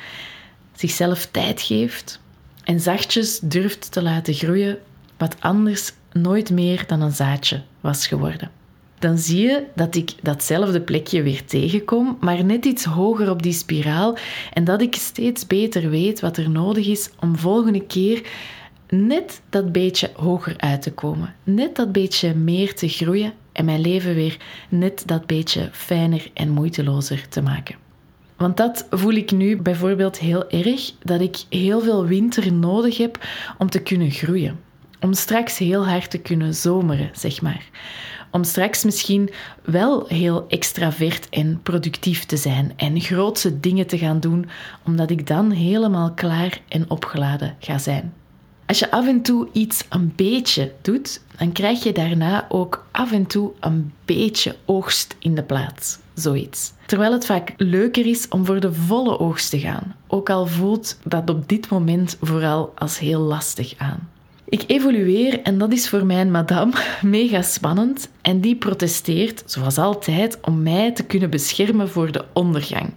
zichzelf 0.74 1.26
tijd 1.26 1.60
geeft 1.60 2.20
en 2.64 2.80
zachtjes 2.80 3.38
durft 3.38 3.92
te 3.92 4.02
laten 4.02 4.34
groeien 4.34 4.78
wat 5.16 5.36
anders 5.40 5.92
nooit 6.12 6.50
meer 6.50 6.84
dan 6.86 7.00
een 7.00 7.12
zaadje 7.12 7.62
was 7.80 8.06
geworden. 8.06 8.50
Dan 8.98 9.18
zie 9.18 9.40
je 9.40 9.64
dat 9.74 9.94
ik 9.94 10.14
datzelfde 10.22 10.80
plekje 10.80 11.22
weer 11.22 11.44
tegenkom, 11.44 12.16
maar 12.20 12.44
net 12.44 12.64
iets 12.64 12.84
hoger 12.84 13.30
op 13.30 13.42
die 13.42 13.52
spiraal 13.52 14.16
en 14.52 14.64
dat 14.64 14.80
ik 14.80 14.94
steeds 14.94 15.46
beter 15.46 15.90
weet 15.90 16.20
wat 16.20 16.36
er 16.36 16.50
nodig 16.50 16.86
is 16.86 17.10
om 17.20 17.36
volgende 17.36 17.86
keer 17.86 18.22
net 18.90 19.40
dat 19.48 19.72
beetje 19.72 20.10
hoger 20.14 20.54
uit 20.56 20.82
te 20.82 20.92
komen, 20.92 21.34
net 21.44 21.76
dat 21.76 21.92
beetje 21.92 22.34
meer 22.34 22.74
te 22.74 22.88
groeien 22.88 23.32
en 23.52 23.64
mijn 23.64 23.80
leven 23.80 24.14
weer 24.14 24.36
net 24.68 25.02
dat 25.06 25.26
beetje 25.26 25.68
fijner 25.72 26.30
en 26.34 26.50
moeitelozer 26.50 27.28
te 27.28 27.42
maken. 27.42 27.76
Want 28.36 28.56
dat 28.56 28.86
voel 28.90 29.12
ik 29.12 29.30
nu 29.30 29.56
bijvoorbeeld 29.56 30.18
heel 30.18 30.50
erg, 30.50 30.92
dat 31.02 31.20
ik 31.20 31.36
heel 31.48 31.80
veel 31.80 32.06
winter 32.06 32.52
nodig 32.52 32.96
heb 32.96 33.26
om 33.58 33.70
te 33.70 33.82
kunnen 33.82 34.10
groeien. 34.10 34.60
Om 35.00 35.12
straks 35.12 35.58
heel 35.58 35.86
hard 35.86 36.10
te 36.10 36.18
kunnen 36.18 36.54
zomeren, 36.54 37.10
zeg 37.12 37.42
maar. 37.42 37.68
Om 38.30 38.44
straks 38.44 38.84
misschien 38.84 39.30
wel 39.64 40.06
heel 40.06 40.44
extravert 40.48 41.28
en 41.28 41.60
productief 41.62 42.24
te 42.24 42.36
zijn 42.36 42.72
en 42.76 43.00
grootse 43.00 43.60
dingen 43.60 43.86
te 43.86 43.98
gaan 43.98 44.20
doen, 44.20 44.48
omdat 44.84 45.10
ik 45.10 45.26
dan 45.26 45.50
helemaal 45.50 46.12
klaar 46.14 46.60
en 46.68 46.90
opgeladen 46.90 47.56
ga 47.58 47.78
zijn. 47.78 48.12
Als 48.70 48.78
je 48.78 48.90
af 48.90 49.06
en 49.06 49.22
toe 49.22 49.48
iets 49.52 49.84
een 49.88 50.12
beetje 50.16 50.72
doet, 50.82 51.20
dan 51.38 51.52
krijg 51.52 51.82
je 51.82 51.92
daarna 51.92 52.46
ook 52.48 52.86
af 52.90 53.12
en 53.12 53.26
toe 53.26 53.50
een 53.60 53.92
beetje 54.04 54.56
oogst 54.64 55.16
in 55.18 55.34
de 55.34 55.42
plaats. 55.42 55.98
Zoiets. 56.14 56.72
Terwijl 56.86 57.12
het 57.12 57.26
vaak 57.26 57.54
leuker 57.56 58.06
is 58.06 58.28
om 58.28 58.44
voor 58.44 58.60
de 58.60 58.72
volle 58.72 59.18
oogst 59.18 59.50
te 59.50 59.58
gaan, 59.58 59.96
ook 60.06 60.30
al 60.30 60.46
voelt 60.46 60.98
dat 61.04 61.30
op 61.30 61.48
dit 61.48 61.68
moment 61.68 62.16
vooral 62.20 62.72
als 62.74 62.98
heel 62.98 63.20
lastig 63.20 63.74
aan. 63.76 64.08
Ik 64.50 64.64
evolueer 64.66 65.42
en 65.42 65.58
dat 65.58 65.72
is 65.72 65.88
voor 65.88 66.06
mijn 66.06 66.30
madame 66.30 66.72
mega 67.02 67.42
spannend 67.42 68.10
en 68.22 68.40
die 68.40 68.56
protesteert, 68.56 69.42
zoals 69.46 69.78
altijd, 69.78 70.38
om 70.40 70.62
mij 70.62 70.92
te 70.92 71.04
kunnen 71.04 71.30
beschermen 71.30 71.88
voor 71.88 72.12
de 72.12 72.24
ondergang. 72.32 72.92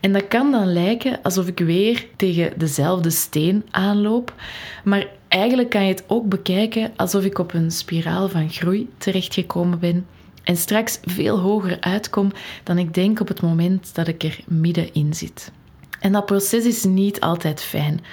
En 0.00 0.12
dat 0.12 0.28
kan 0.28 0.50
dan 0.50 0.72
lijken 0.72 1.22
alsof 1.22 1.46
ik 1.46 1.58
weer 1.58 2.06
tegen 2.16 2.52
dezelfde 2.56 3.10
steen 3.10 3.64
aanloop, 3.70 4.34
maar 4.84 5.06
eigenlijk 5.28 5.70
kan 5.70 5.84
je 5.84 5.92
het 5.92 6.04
ook 6.06 6.28
bekijken 6.28 6.92
alsof 6.96 7.24
ik 7.24 7.38
op 7.38 7.54
een 7.54 7.70
spiraal 7.70 8.28
van 8.28 8.50
groei 8.50 8.88
terechtgekomen 8.98 9.78
ben 9.78 10.06
en 10.42 10.56
straks 10.56 11.00
veel 11.04 11.38
hoger 11.38 11.80
uitkom 11.80 12.32
dan 12.62 12.78
ik 12.78 12.94
denk 12.94 13.20
op 13.20 13.28
het 13.28 13.42
moment 13.42 13.94
dat 13.94 14.08
ik 14.08 14.22
er 14.22 14.40
middenin 14.46 15.14
zit. 15.14 15.52
En 16.00 16.12
dat 16.12 16.26
proces 16.26 16.64
is 16.64 16.84
niet 16.84 17.20
altijd 17.20 17.62
fijn. 17.62 18.04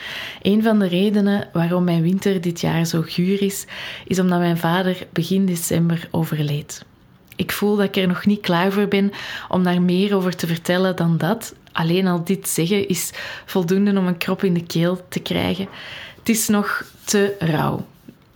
Een 0.41 0.63
van 0.63 0.79
de 0.79 0.87
redenen 0.87 1.49
waarom 1.53 1.83
mijn 1.83 2.01
winter 2.01 2.41
dit 2.41 2.61
jaar 2.61 2.85
zo 2.85 3.01
guur 3.05 3.41
is, 3.41 3.65
is 4.05 4.19
omdat 4.19 4.39
mijn 4.39 4.57
vader 4.57 5.07
begin 5.13 5.45
december 5.45 6.07
overleed. 6.11 6.85
Ik 7.35 7.51
voel 7.51 7.75
dat 7.75 7.85
ik 7.85 7.95
er 7.95 8.07
nog 8.07 8.25
niet 8.25 8.41
klaar 8.41 8.71
voor 8.71 8.87
ben 8.87 9.11
om 9.49 9.63
daar 9.63 9.81
meer 9.81 10.15
over 10.15 10.35
te 10.35 10.47
vertellen 10.47 10.95
dan 10.95 11.17
dat. 11.17 11.55
Alleen 11.71 12.07
al 12.07 12.23
dit 12.23 12.49
zeggen 12.49 12.87
is 12.87 13.11
voldoende 13.45 13.99
om 13.99 14.07
een 14.07 14.17
krop 14.17 14.43
in 14.43 14.53
de 14.53 14.65
keel 14.65 15.05
te 15.09 15.19
krijgen. 15.19 15.67
Het 16.19 16.29
is 16.29 16.47
nog 16.47 16.83
te 17.03 17.35
rauw. 17.39 17.85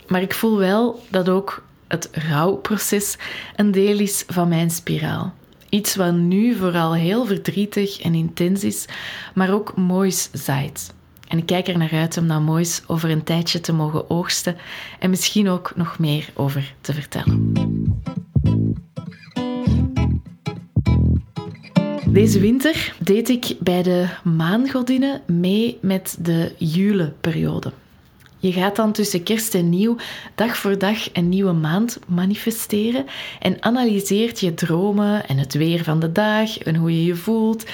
Maar 0.06 0.22
ik 0.22 0.34
voel 0.34 0.58
wel 0.58 1.04
dat 1.08 1.28
ook 1.28 1.64
het 1.88 2.08
rouwproces 2.12 3.16
een 3.56 3.70
deel 3.70 3.98
is 3.98 4.24
van 4.26 4.48
mijn 4.48 4.70
spiraal. 4.70 5.34
Iets 5.72 5.96
wat 5.96 6.14
nu 6.14 6.54
vooral 6.54 6.94
heel 6.94 7.26
verdrietig 7.26 8.00
en 8.00 8.14
intens 8.14 8.64
is, 8.64 8.86
maar 9.34 9.52
ook 9.52 9.76
moois 9.76 10.28
zaait. 10.32 10.94
En 11.28 11.38
ik 11.38 11.46
kijk 11.46 11.68
er 11.68 11.78
naar 11.78 11.92
uit 11.92 12.16
om 12.16 12.28
dat 12.28 12.40
moois 12.40 12.82
over 12.86 13.10
een 13.10 13.22
tijdje 13.22 13.60
te 13.60 13.72
mogen 13.72 14.10
oogsten 14.10 14.56
en 14.98 15.10
misschien 15.10 15.48
ook 15.48 15.72
nog 15.76 15.98
meer 15.98 16.28
over 16.34 16.74
te 16.80 16.92
vertellen. 16.92 17.52
Deze 22.08 22.40
winter 22.40 22.94
deed 22.98 23.28
ik 23.28 23.56
bij 23.60 23.82
de 23.82 24.06
maangodinnen 24.24 25.20
mee 25.26 25.78
met 25.80 26.16
de 26.20 26.52
Jule-periode. 26.58 27.72
Je 28.42 28.52
gaat 28.52 28.76
dan 28.76 28.92
tussen 28.92 29.22
kerst 29.22 29.54
en 29.54 29.68
nieuw 29.68 29.96
dag 30.34 30.56
voor 30.56 30.78
dag 30.78 31.12
een 31.12 31.28
nieuwe 31.28 31.52
maand 31.52 31.98
manifesteren 32.06 33.04
en 33.38 33.62
analyseert 33.62 34.40
je 34.40 34.54
dromen 34.54 35.28
en 35.28 35.38
het 35.38 35.54
weer 35.54 35.84
van 35.84 36.00
de 36.00 36.12
dag 36.12 36.58
en 36.58 36.76
hoe 36.76 36.90
je 36.90 37.04
je 37.04 37.14
voelt. 37.14 37.64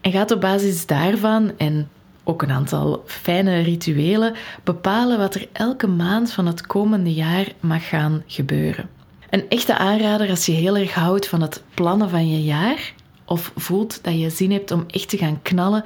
En 0.00 0.12
gaat 0.12 0.30
op 0.30 0.40
basis 0.40 0.86
daarvan 0.86 1.52
en 1.56 1.88
ook 2.24 2.42
een 2.42 2.50
aantal 2.50 3.02
fijne 3.06 3.60
rituelen 3.60 4.34
bepalen 4.64 5.18
wat 5.18 5.34
er 5.34 5.48
elke 5.52 5.86
maand 5.86 6.32
van 6.32 6.46
het 6.46 6.66
komende 6.66 7.14
jaar 7.14 7.46
mag 7.60 7.88
gaan 7.88 8.22
gebeuren. 8.26 8.88
Een 9.30 9.48
echte 9.48 9.78
aanrader 9.78 10.30
als 10.30 10.46
je 10.46 10.52
heel 10.52 10.76
erg 10.76 10.94
houdt 10.94 11.28
van 11.28 11.40
het 11.40 11.62
plannen 11.74 12.10
van 12.10 12.30
je 12.30 12.42
jaar 12.44 12.92
of 13.32 13.52
voelt 13.56 13.98
dat 14.02 14.20
je 14.20 14.30
zin 14.30 14.52
hebt 14.52 14.70
om 14.70 14.84
echt 14.90 15.08
te 15.08 15.16
gaan 15.16 15.42
knallen, 15.42 15.84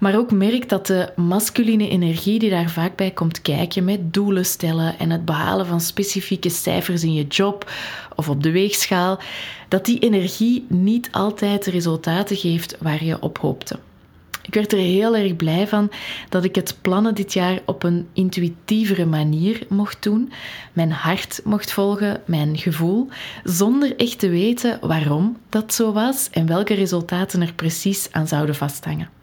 maar 0.00 0.16
ook 0.16 0.30
merkt 0.30 0.68
dat 0.68 0.86
de 0.86 1.12
masculine 1.16 1.88
energie 1.88 2.38
die 2.38 2.50
daar 2.50 2.70
vaak 2.70 2.96
bij 2.96 3.10
komt 3.10 3.42
kijken 3.42 3.84
met 3.84 4.14
doelen 4.14 4.46
stellen 4.46 4.98
en 4.98 5.10
het 5.10 5.24
behalen 5.24 5.66
van 5.66 5.80
specifieke 5.80 6.48
cijfers 6.48 7.02
in 7.02 7.14
je 7.14 7.26
job 7.26 7.70
of 8.16 8.28
op 8.28 8.42
de 8.42 8.50
weegschaal, 8.50 9.18
dat 9.68 9.84
die 9.84 9.98
energie 9.98 10.66
niet 10.68 11.08
altijd 11.12 11.64
de 11.64 11.70
resultaten 11.70 12.36
geeft 12.36 12.76
waar 12.80 13.04
je 13.04 13.22
op 13.22 13.38
hoopte. 13.38 13.78
Ik 14.42 14.54
werd 14.54 14.72
er 14.72 14.78
heel 14.78 15.16
erg 15.16 15.36
blij 15.36 15.68
van 15.68 15.90
dat 16.28 16.44
ik 16.44 16.54
het 16.54 16.76
plannen 16.80 17.14
dit 17.14 17.32
jaar 17.32 17.60
op 17.66 17.82
een 17.82 18.08
intuïtievere 18.12 19.04
manier 19.04 19.66
mocht 19.68 20.02
doen, 20.02 20.32
mijn 20.72 20.92
hart 20.92 21.40
mocht 21.44 21.72
volgen, 21.72 22.22
mijn 22.24 22.58
gevoel, 22.58 23.08
zonder 23.44 23.96
echt 23.96 24.18
te 24.18 24.28
weten 24.28 24.78
waarom 24.80 25.36
dat 25.48 25.74
zo 25.74 25.92
was 25.92 26.30
en 26.30 26.46
welke 26.46 26.74
resultaten 26.74 27.42
er 27.42 27.54
precies 27.54 28.08
aan 28.12 28.28
zouden 28.28 28.54
vasthangen. 28.54 29.21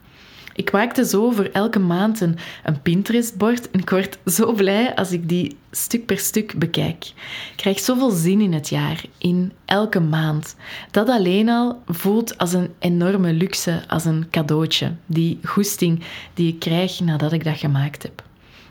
Ik 0.60 0.72
maakte 0.72 1.04
zo 1.04 1.30
voor 1.30 1.44
elke 1.44 1.78
maand 1.78 2.20
een, 2.20 2.36
een 2.64 2.82
Pinterest-bord 2.82 3.70
en 3.70 3.80
ik 3.80 3.90
word 3.90 4.18
zo 4.26 4.52
blij 4.52 4.94
als 4.94 5.12
ik 5.12 5.28
die 5.28 5.56
stuk 5.70 6.06
per 6.06 6.18
stuk 6.18 6.58
bekijk. 6.58 7.04
Ik 7.04 7.56
krijg 7.56 7.78
zoveel 7.78 8.10
zin 8.10 8.40
in 8.40 8.52
het 8.52 8.68
jaar, 8.68 9.04
in 9.18 9.52
elke 9.64 10.00
maand. 10.00 10.56
Dat 10.90 11.08
alleen 11.08 11.48
al 11.48 11.82
voelt 11.86 12.38
als 12.38 12.52
een 12.52 12.70
enorme 12.78 13.32
luxe, 13.32 13.82
als 13.88 14.04
een 14.04 14.26
cadeautje. 14.30 14.92
Die 15.06 15.38
goesting 15.44 16.02
die 16.34 16.52
ik 16.52 16.58
krijg 16.58 17.00
nadat 17.00 17.32
ik 17.32 17.44
dat 17.44 17.58
gemaakt 17.58 18.02
heb. 18.02 18.22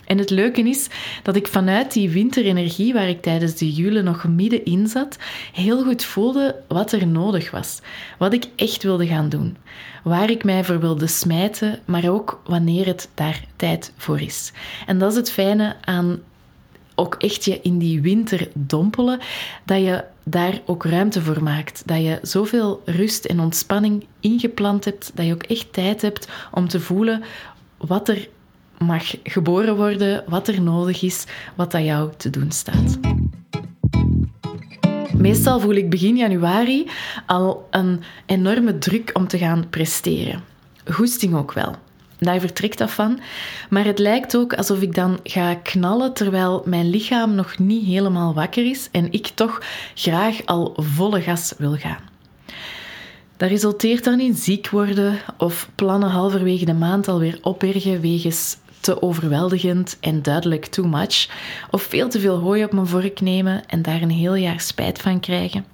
En 0.09 0.17
het 0.17 0.29
leuke 0.29 0.61
is 0.61 0.87
dat 1.23 1.35
ik 1.35 1.47
vanuit 1.47 1.93
die 1.93 2.09
winterenergie, 2.09 2.93
waar 2.93 3.09
ik 3.09 3.21
tijdens 3.21 3.55
de 3.55 3.73
jule 3.73 4.01
nog 4.01 4.27
middenin 4.27 4.87
zat, 4.87 5.17
heel 5.53 5.83
goed 5.83 6.03
voelde 6.03 6.55
wat 6.67 6.91
er 6.91 7.07
nodig 7.07 7.51
was. 7.51 7.81
Wat 8.17 8.33
ik 8.33 8.45
echt 8.55 8.83
wilde 8.83 9.07
gaan 9.07 9.29
doen. 9.29 9.57
Waar 10.03 10.29
ik 10.29 10.43
mij 10.43 10.63
voor 10.63 10.79
wilde 10.79 11.07
smijten, 11.07 11.79
maar 11.85 12.09
ook 12.09 12.41
wanneer 12.45 12.85
het 12.85 13.09
daar 13.13 13.43
tijd 13.55 13.93
voor 13.97 14.21
is. 14.21 14.51
En 14.85 14.99
dat 14.99 15.11
is 15.11 15.17
het 15.17 15.31
fijne 15.31 15.75
aan 15.81 16.19
ook 16.95 17.15
echt 17.15 17.45
je 17.45 17.59
in 17.61 17.77
die 17.77 18.01
winter 18.01 18.49
dompelen, 18.53 19.19
dat 19.65 19.79
je 19.79 20.03
daar 20.23 20.61
ook 20.65 20.85
ruimte 20.85 21.21
voor 21.21 21.43
maakt. 21.43 21.83
Dat 21.85 22.01
je 22.01 22.19
zoveel 22.21 22.81
rust 22.85 23.25
en 23.25 23.39
ontspanning 23.39 24.05
ingepland 24.19 24.85
hebt, 24.85 25.11
dat 25.13 25.25
je 25.25 25.33
ook 25.33 25.43
echt 25.43 25.73
tijd 25.73 26.01
hebt 26.01 26.27
om 26.51 26.67
te 26.67 26.79
voelen 26.79 27.23
wat 27.77 28.09
er 28.09 28.29
mag 28.79 29.15
geboren 29.23 29.75
worden, 29.75 30.23
wat 30.27 30.47
er 30.47 30.61
nodig 30.61 31.01
is, 31.01 31.25
wat 31.55 31.71
dat 31.71 31.83
jou 31.83 32.09
te 32.17 32.29
doen 32.29 32.51
staat. 32.51 32.99
Meestal 35.17 35.59
voel 35.59 35.73
ik 35.73 35.89
begin 35.89 36.17
januari 36.17 36.87
al 37.25 37.67
een 37.69 38.01
enorme 38.25 38.77
druk 38.77 39.09
om 39.13 39.27
te 39.27 39.37
gaan 39.37 39.69
presteren. 39.69 40.43
Goesting 40.85 41.35
ook 41.35 41.53
wel. 41.53 41.75
Daar 42.19 42.39
vertrekt 42.39 42.77
dat 42.77 42.91
van. 42.91 43.19
Maar 43.69 43.85
het 43.85 43.99
lijkt 43.99 44.35
ook 44.35 44.53
alsof 44.53 44.81
ik 44.81 44.95
dan 44.95 45.19
ga 45.23 45.55
knallen 45.55 46.13
terwijl 46.13 46.61
mijn 46.65 46.89
lichaam 46.89 47.35
nog 47.35 47.57
niet 47.57 47.85
helemaal 47.85 48.33
wakker 48.33 48.69
is 48.69 48.89
en 48.91 49.11
ik 49.11 49.27
toch 49.27 49.61
graag 49.93 50.45
al 50.45 50.73
volle 50.75 51.21
gas 51.21 51.53
wil 51.57 51.75
gaan. 51.75 52.09
Dat 53.37 53.49
resulteert 53.49 54.03
dan 54.03 54.19
in 54.19 54.35
ziek 54.35 54.69
worden 54.69 55.19
of 55.37 55.69
plannen 55.75 56.09
halverwege 56.09 56.65
de 56.65 56.73
maand 56.73 57.07
alweer 57.07 57.39
opbergen 57.41 58.01
wegens 58.01 58.57
te 58.79 59.01
overweldigend 59.01 59.97
en 59.99 60.21
duidelijk 60.21 60.65
too 60.65 60.87
much, 60.87 61.29
of 61.69 61.81
veel 61.81 62.09
te 62.09 62.19
veel 62.19 62.37
hooi 62.37 62.63
op 62.63 62.73
mijn 62.73 62.87
vork 62.87 63.21
nemen 63.21 63.65
en 63.67 63.81
daar 63.81 64.01
een 64.01 64.09
heel 64.09 64.35
jaar 64.35 64.59
spijt 64.59 65.01
van 65.01 65.19
krijgen. 65.19 65.65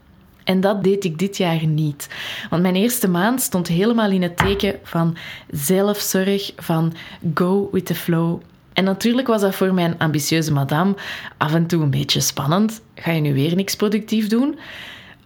En 0.43 0.61
dat 0.61 0.83
deed 0.83 1.03
ik 1.03 1.19
dit 1.19 1.37
jaar 1.37 1.65
niet. 1.65 2.09
Want 2.49 2.61
mijn 2.61 2.75
eerste 2.75 3.07
maand 3.07 3.41
stond 3.41 3.67
helemaal 3.67 4.11
in 4.11 4.21
het 4.21 4.37
teken 4.37 4.79
van 4.83 5.17
zelfzorg, 5.49 6.51
van 6.57 6.93
go 7.33 7.69
with 7.71 7.85
the 7.85 7.95
flow. 7.95 8.41
En 8.73 8.83
natuurlijk 8.83 9.27
was 9.27 9.41
dat 9.41 9.55
voor 9.55 9.73
mijn 9.73 9.97
ambitieuze 9.97 10.51
madame 10.53 10.95
af 11.37 11.53
en 11.53 11.67
toe 11.67 11.83
een 11.83 11.89
beetje 11.89 12.19
spannend. 12.19 12.81
Ga 12.95 13.11
je 13.11 13.21
nu 13.21 13.33
weer 13.33 13.55
niks 13.55 13.75
productief 13.75 14.27
doen? 14.27 14.59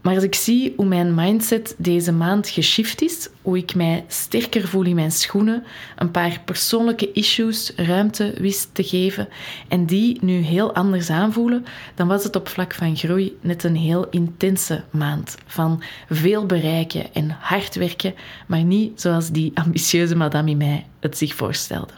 Maar 0.01 0.15
als 0.15 0.23
ik 0.23 0.35
zie 0.35 0.73
hoe 0.75 0.85
mijn 0.85 1.15
mindset 1.15 1.75
deze 1.77 2.11
maand 2.11 2.49
geshift 2.49 3.01
is, 3.01 3.29
hoe 3.41 3.57
ik 3.57 3.75
mij 3.75 4.05
sterker 4.07 4.67
voel 4.67 4.83
in 4.83 4.95
mijn 4.95 5.11
schoenen, 5.11 5.63
een 5.95 6.11
paar 6.11 6.41
persoonlijke 6.45 7.11
issues 7.11 7.73
ruimte 7.75 8.33
wist 8.37 8.69
te 8.73 8.83
geven 8.83 9.27
en 9.67 9.85
die 9.85 10.17
nu 10.21 10.33
heel 10.33 10.75
anders 10.75 11.09
aanvoelen, 11.09 11.65
dan 11.95 12.07
was 12.07 12.23
het 12.23 12.35
op 12.35 12.47
vlak 12.47 12.73
van 12.73 12.95
groei 12.95 13.37
net 13.41 13.63
een 13.63 13.75
heel 13.75 14.09
intense 14.09 14.83
maand 14.89 15.37
van 15.45 15.83
veel 16.09 16.45
bereiken 16.45 17.13
en 17.13 17.37
hard 17.39 17.75
werken, 17.75 18.13
maar 18.47 18.63
niet 18.63 19.01
zoals 19.01 19.29
die 19.29 19.51
ambitieuze 19.53 20.15
madame 20.15 20.49
in 20.49 20.57
mij 20.57 20.85
het 20.99 21.17
zich 21.17 21.35
voorstelde. 21.35 21.93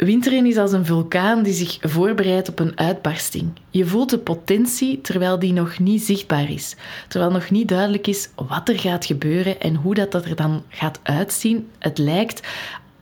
Winteren 0.00 0.46
is 0.46 0.56
als 0.56 0.72
een 0.72 0.84
vulkaan 0.86 1.42
die 1.42 1.52
zich 1.52 1.78
voorbereidt 1.80 2.48
op 2.48 2.58
een 2.58 2.78
uitbarsting. 2.78 3.52
Je 3.70 3.86
voelt 3.86 4.10
de 4.10 4.18
potentie 4.18 5.00
terwijl 5.00 5.38
die 5.38 5.52
nog 5.52 5.78
niet 5.78 6.02
zichtbaar 6.02 6.50
is. 6.50 6.76
Terwijl 7.08 7.32
nog 7.32 7.50
niet 7.50 7.68
duidelijk 7.68 8.06
is 8.06 8.28
wat 8.34 8.68
er 8.68 8.78
gaat 8.78 9.04
gebeuren 9.04 9.60
en 9.60 9.74
hoe 9.74 9.94
dat, 9.94 10.12
dat 10.12 10.24
er 10.24 10.36
dan 10.36 10.62
gaat 10.68 11.00
uitzien. 11.02 11.68
Het 11.78 11.98
lijkt 11.98 12.48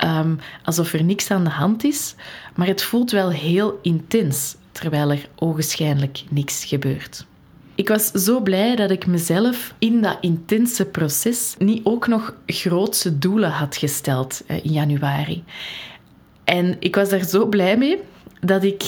um, 0.05 0.39
alsof 0.65 0.93
er 0.93 1.05
niks 1.05 1.31
aan 1.31 1.45
de 1.45 1.51
hand 1.51 1.85
is, 1.85 2.15
maar 2.55 2.67
het 2.67 2.83
voelt 2.83 3.11
wel 3.11 3.31
heel 3.31 3.79
intens 3.83 4.57
terwijl 4.73 5.11
er 5.11 5.29
ogenschijnlijk 5.37 6.23
niks 6.29 6.65
gebeurt. 6.65 7.27
Ik 7.75 7.89
was 7.89 8.07
zo 8.07 8.41
blij 8.41 8.77
dat 8.77 8.91
ik 8.91 9.07
mezelf 9.07 9.75
in 9.79 10.03
dat 10.03 10.19
intense 10.21 10.85
proces 10.85 11.55
niet 11.59 11.81
ook 11.85 12.07
nog 12.07 12.35
grootse 12.47 13.19
doelen 13.19 13.51
had 13.51 13.77
gesteld 13.77 14.43
eh, 14.47 14.65
in 14.65 14.73
januari. 14.73 15.45
En 16.49 16.77
ik 16.79 16.95
was 16.95 17.09
daar 17.09 17.25
zo 17.25 17.47
blij 17.47 17.77
mee 17.77 17.99
dat 18.41 18.65
ik 18.65 18.83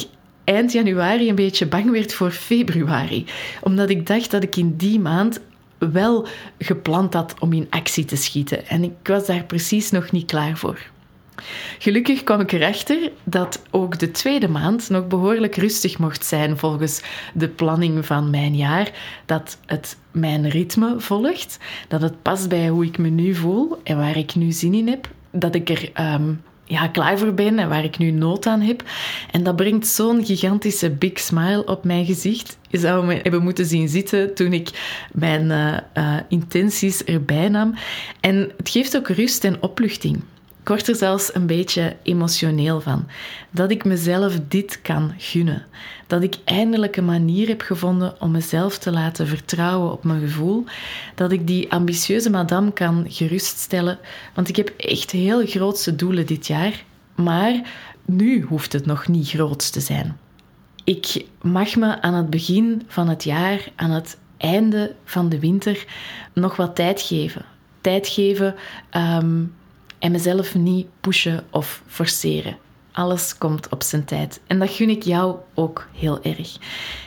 eind 0.45 0.73
januari 0.73 1.29
een 1.29 1.35
beetje 1.35 1.67
bang 1.67 1.91
werd 1.91 2.15
voor 2.15 2.31
februari. 2.31 3.25
Omdat 3.61 3.91
ik 3.91 4.07
dacht 4.07 4.31
dat 4.31 4.43
ik 4.43 4.57
in 4.57 4.77
die 4.77 5.01
maand 5.01 5.41
wel 5.79 6.27
gepland 6.59 7.15
had 7.15 7.35
om 7.39 7.53
in 7.53 7.67
actie 7.71 8.05
te 8.05 8.17
schieten. 8.17 8.67
En 8.69 8.85
ik 8.85 8.93
was 9.03 9.27
daar 9.27 9.45
precies 9.45 9.91
nog 9.91 10.11
niet 10.11 10.27
klaar 10.27 10.57
voor. 10.57 10.79
Gelukkig 11.79 12.25
kwam 12.25 12.41
ik 12.41 12.53
erachter 12.53 13.11
dat 13.25 13.63
ook 13.71 13.99
de 13.99 14.11
tweede 14.11 14.49
maand 14.49 14.91
nog 14.91 15.07
behoorlijk 15.07 15.57
rustig 15.57 15.99
mocht 15.99 16.25
zijn 16.25 16.59
volgens 16.59 17.03
de 17.35 17.49
planning 17.49 18.07
van 18.07 18.31
mijn 18.31 18.57
jaar. 18.57 18.91
Dat 19.27 19.59
het 19.67 19.97
mijn 20.11 20.49
ritme 20.49 20.95
volgt, 20.99 21.59
dat 21.89 22.03
het 22.03 22.23
past 22.23 22.49
bij 22.49 22.69
hoe 22.69 22.85
ik 22.85 22.99
me 22.99 23.09
nu 23.09 23.35
voel 23.35 23.81
en 23.83 23.97
waar 23.97 24.17
ik 24.17 24.35
nu 24.35 24.53
zin 24.53 24.75
in 24.75 24.89
heb. 24.89 25.09
Dat 25.31 25.55
ik 25.55 25.69
er 25.71 25.91
ehm, 25.93 26.33
ja, 26.71 26.89
klaar 26.89 27.19
voor 27.19 27.35
ben 27.35 27.59
en 27.59 27.69
waar 27.69 27.85
ik 27.85 27.99
nu 27.99 28.11
nood 28.11 28.47
aan 28.47 28.61
heb. 28.61 28.83
En 29.31 29.43
dat 29.43 29.57
brengt 29.57 29.87
zo'n 29.87 30.25
gigantische 30.25 30.91
big 30.91 31.19
smile 31.19 31.65
op 31.65 31.85
mijn 31.85 32.05
gezicht. 32.05 32.59
Je 32.69 32.79
zou 32.79 33.07
me 33.07 33.19
hebben 33.23 33.43
moeten 33.43 33.67
zien 33.67 33.89
zitten 33.89 34.35
toen 34.35 34.53
ik 34.53 34.71
mijn 35.13 35.45
uh, 35.45 35.77
uh, 35.95 36.17
intenties 36.29 37.05
erbij 37.05 37.49
nam. 37.49 37.75
En 38.21 38.53
het 38.57 38.69
geeft 38.69 38.97
ook 38.97 39.09
rust 39.09 39.45
en 39.45 39.63
opluchting. 39.63 40.21
Word 40.71 40.89
er 40.89 40.97
zelfs 40.97 41.35
een 41.35 41.47
beetje 41.47 41.97
emotioneel 42.03 42.81
van. 42.81 43.07
Dat 43.51 43.71
ik 43.71 43.85
mezelf 43.85 44.39
dit 44.49 44.83
kan 44.83 45.15
gunnen. 45.19 45.67
Dat 46.07 46.23
ik 46.23 46.37
eindelijk 46.45 46.97
een 46.97 47.05
manier 47.05 47.49
heb 47.49 47.61
gevonden 47.61 48.21
om 48.21 48.31
mezelf 48.31 48.79
te 48.79 48.91
laten 48.91 49.27
vertrouwen 49.27 49.93
op 49.93 50.05
mijn 50.05 50.21
gevoel. 50.21 50.65
Dat 51.15 51.33
ik 51.33 51.47
die 51.47 51.73
ambitieuze 51.73 52.31
madame 52.31 52.73
kan 52.73 53.07
geruststellen. 53.09 53.99
Want 54.35 54.49
ik 54.49 54.57
heb 54.57 54.69
echt 54.77 55.11
heel 55.11 55.47
grootse 55.47 55.97
doelen 55.97 56.27
dit 56.27 56.47
jaar. 56.47 56.85
Maar 57.15 57.61
nu 58.05 58.43
hoeft 58.43 58.73
het 58.73 58.87
nog 58.87 59.09
niet 59.09 59.29
groot 59.29 59.73
te 59.73 59.81
zijn. 59.81 60.19
Ik 60.85 61.25
mag 61.43 61.77
me 61.77 62.03
aan 62.03 62.15
het 62.15 62.31
begin 62.31 62.83
van 62.87 63.09
het 63.09 63.25
jaar, 63.25 63.69
aan 63.77 63.91
het 63.91 64.19
einde 64.37 64.95
van 65.05 65.29
de 65.29 65.39
winter, 65.39 65.85
nog 66.33 66.57
wat 66.57 66.75
tijd 66.75 67.01
geven. 67.01 67.45
Tijd 67.81 68.09
geven 68.09 68.55
um, 68.97 69.59
en 70.01 70.13
mezelf 70.13 70.55
niet 70.55 70.87
pushen 71.01 71.45
of 71.51 71.83
forceren. 71.87 72.57
Alles 72.93 73.39
komt 73.39 73.69
op 73.69 73.83
zijn 73.83 74.05
tijd. 74.05 74.41
En 74.47 74.59
dat 74.59 74.71
gun 74.71 74.89
ik 74.89 75.03
jou 75.03 75.37
ook 75.55 75.89
heel 75.95 76.23
erg. 76.23 76.57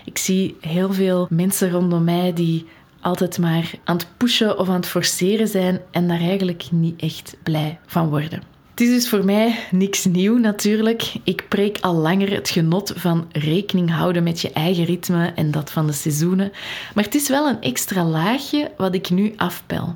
Ik 0.05 0.17
zie 0.17 0.57
heel 0.61 0.93
veel 0.93 1.27
mensen 1.29 1.71
rondom 1.71 2.03
mij 2.03 2.33
die 2.33 2.65
altijd 3.01 3.37
maar 3.37 3.71
aan 3.83 3.97
het 3.97 4.07
pushen 4.17 4.59
of 4.59 4.67
aan 4.67 4.75
het 4.75 4.87
forceren 4.87 5.47
zijn 5.47 5.81
en 5.91 6.07
daar 6.07 6.19
eigenlijk 6.19 6.67
niet 6.71 7.01
echt 7.01 7.37
blij 7.43 7.79
van 7.85 8.09
worden. 8.09 8.53
Het 8.69 8.81
is 8.81 8.89
dus 8.89 9.09
voor 9.09 9.25
mij 9.25 9.59
niks 9.71 10.05
nieuw 10.05 10.37
natuurlijk. 10.37 11.13
Ik 11.23 11.45
preek 11.47 11.77
al 11.81 11.93
langer 11.93 12.31
het 12.31 12.49
genot 12.49 12.93
van 12.95 13.27
rekening 13.31 13.91
houden 13.91 14.23
met 14.23 14.41
je 14.41 14.51
eigen 14.51 14.83
ritme 14.83 15.31
en 15.35 15.51
dat 15.51 15.71
van 15.71 15.87
de 15.87 15.93
seizoenen. 15.93 16.51
Maar 16.95 17.03
het 17.03 17.15
is 17.15 17.29
wel 17.29 17.47
een 17.47 17.61
extra 17.61 18.05
laagje 18.05 18.71
wat 18.77 18.95
ik 18.95 19.09
nu 19.09 19.33
afpel. 19.35 19.95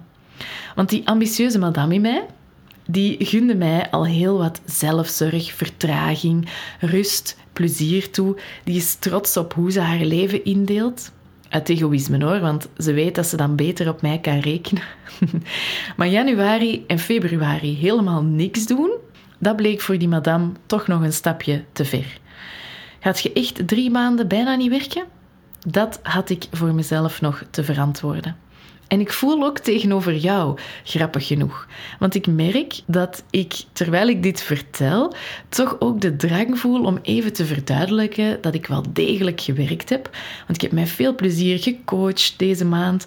Want 0.75 0.89
die 0.89 1.07
ambitieuze 1.07 1.59
madame 1.59 1.93
in 1.93 2.01
mij, 2.01 2.25
die 2.87 3.25
gunde 3.25 3.55
mij 3.55 3.89
al 3.89 4.05
heel 4.05 4.37
wat 4.37 4.61
zelfzorg, 4.65 5.53
vertraging, 5.53 6.49
rust, 6.79 7.37
plezier 7.53 8.11
toe. 8.11 8.37
Die 8.63 8.75
is 8.75 8.95
trots 8.95 9.37
op 9.37 9.53
hoe 9.53 9.71
ze 9.71 9.79
haar 9.79 10.05
leven 10.05 10.43
indeelt. 10.43 11.11
Uit 11.49 11.69
egoïsme 11.69 12.23
hoor, 12.23 12.39
want 12.39 12.67
ze 12.77 12.93
weet 12.93 13.15
dat 13.15 13.27
ze 13.27 13.37
dan 13.37 13.55
beter 13.55 13.89
op 13.89 14.01
mij 14.01 14.19
kan 14.19 14.39
rekenen. 14.39 14.83
maar 15.97 16.07
januari 16.07 16.83
en 16.87 16.99
februari 16.99 17.75
helemaal 17.75 18.23
niks 18.23 18.65
doen, 18.65 18.91
dat 19.39 19.55
bleek 19.55 19.81
voor 19.81 19.97
die 19.97 20.07
madame 20.07 20.51
toch 20.65 20.87
nog 20.87 21.01
een 21.01 21.13
stapje 21.13 21.63
te 21.71 21.85
ver. 21.85 22.19
Gaat 22.99 23.19
je 23.19 23.33
echt 23.33 23.67
drie 23.67 23.89
maanden 23.89 24.27
bijna 24.27 24.55
niet 24.55 24.69
werken? 24.69 25.03
Dat 25.67 25.99
had 26.03 26.29
ik 26.29 26.45
voor 26.51 26.73
mezelf 26.73 27.21
nog 27.21 27.43
te 27.49 27.63
verantwoorden. 27.63 28.35
En 28.87 28.99
ik 28.99 29.13
voel 29.13 29.43
ook 29.43 29.59
tegenover 29.59 30.15
jou, 30.15 30.59
grappig 30.83 31.27
genoeg. 31.27 31.67
Want 31.99 32.15
ik 32.15 32.27
merk 32.27 32.81
dat 32.85 33.23
ik, 33.29 33.53
terwijl 33.73 34.07
ik 34.07 34.23
dit 34.23 34.41
vertel, 34.41 35.13
toch 35.49 35.75
ook 35.79 36.01
de 36.01 36.15
drang 36.15 36.59
voel 36.59 36.83
om 36.83 36.99
even 37.01 37.33
te 37.33 37.45
verduidelijken 37.45 38.41
dat 38.41 38.53
ik 38.53 38.67
wel 38.67 38.83
degelijk 38.93 39.41
gewerkt 39.41 39.89
heb. 39.89 40.09
Want 40.47 40.55
ik 40.55 40.61
heb 40.61 40.71
mij 40.71 40.87
veel 40.87 41.15
plezier 41.15 41.59
gecoacht 41.59 42.33
deze 42.39 42.65
maand, 42.65 43.05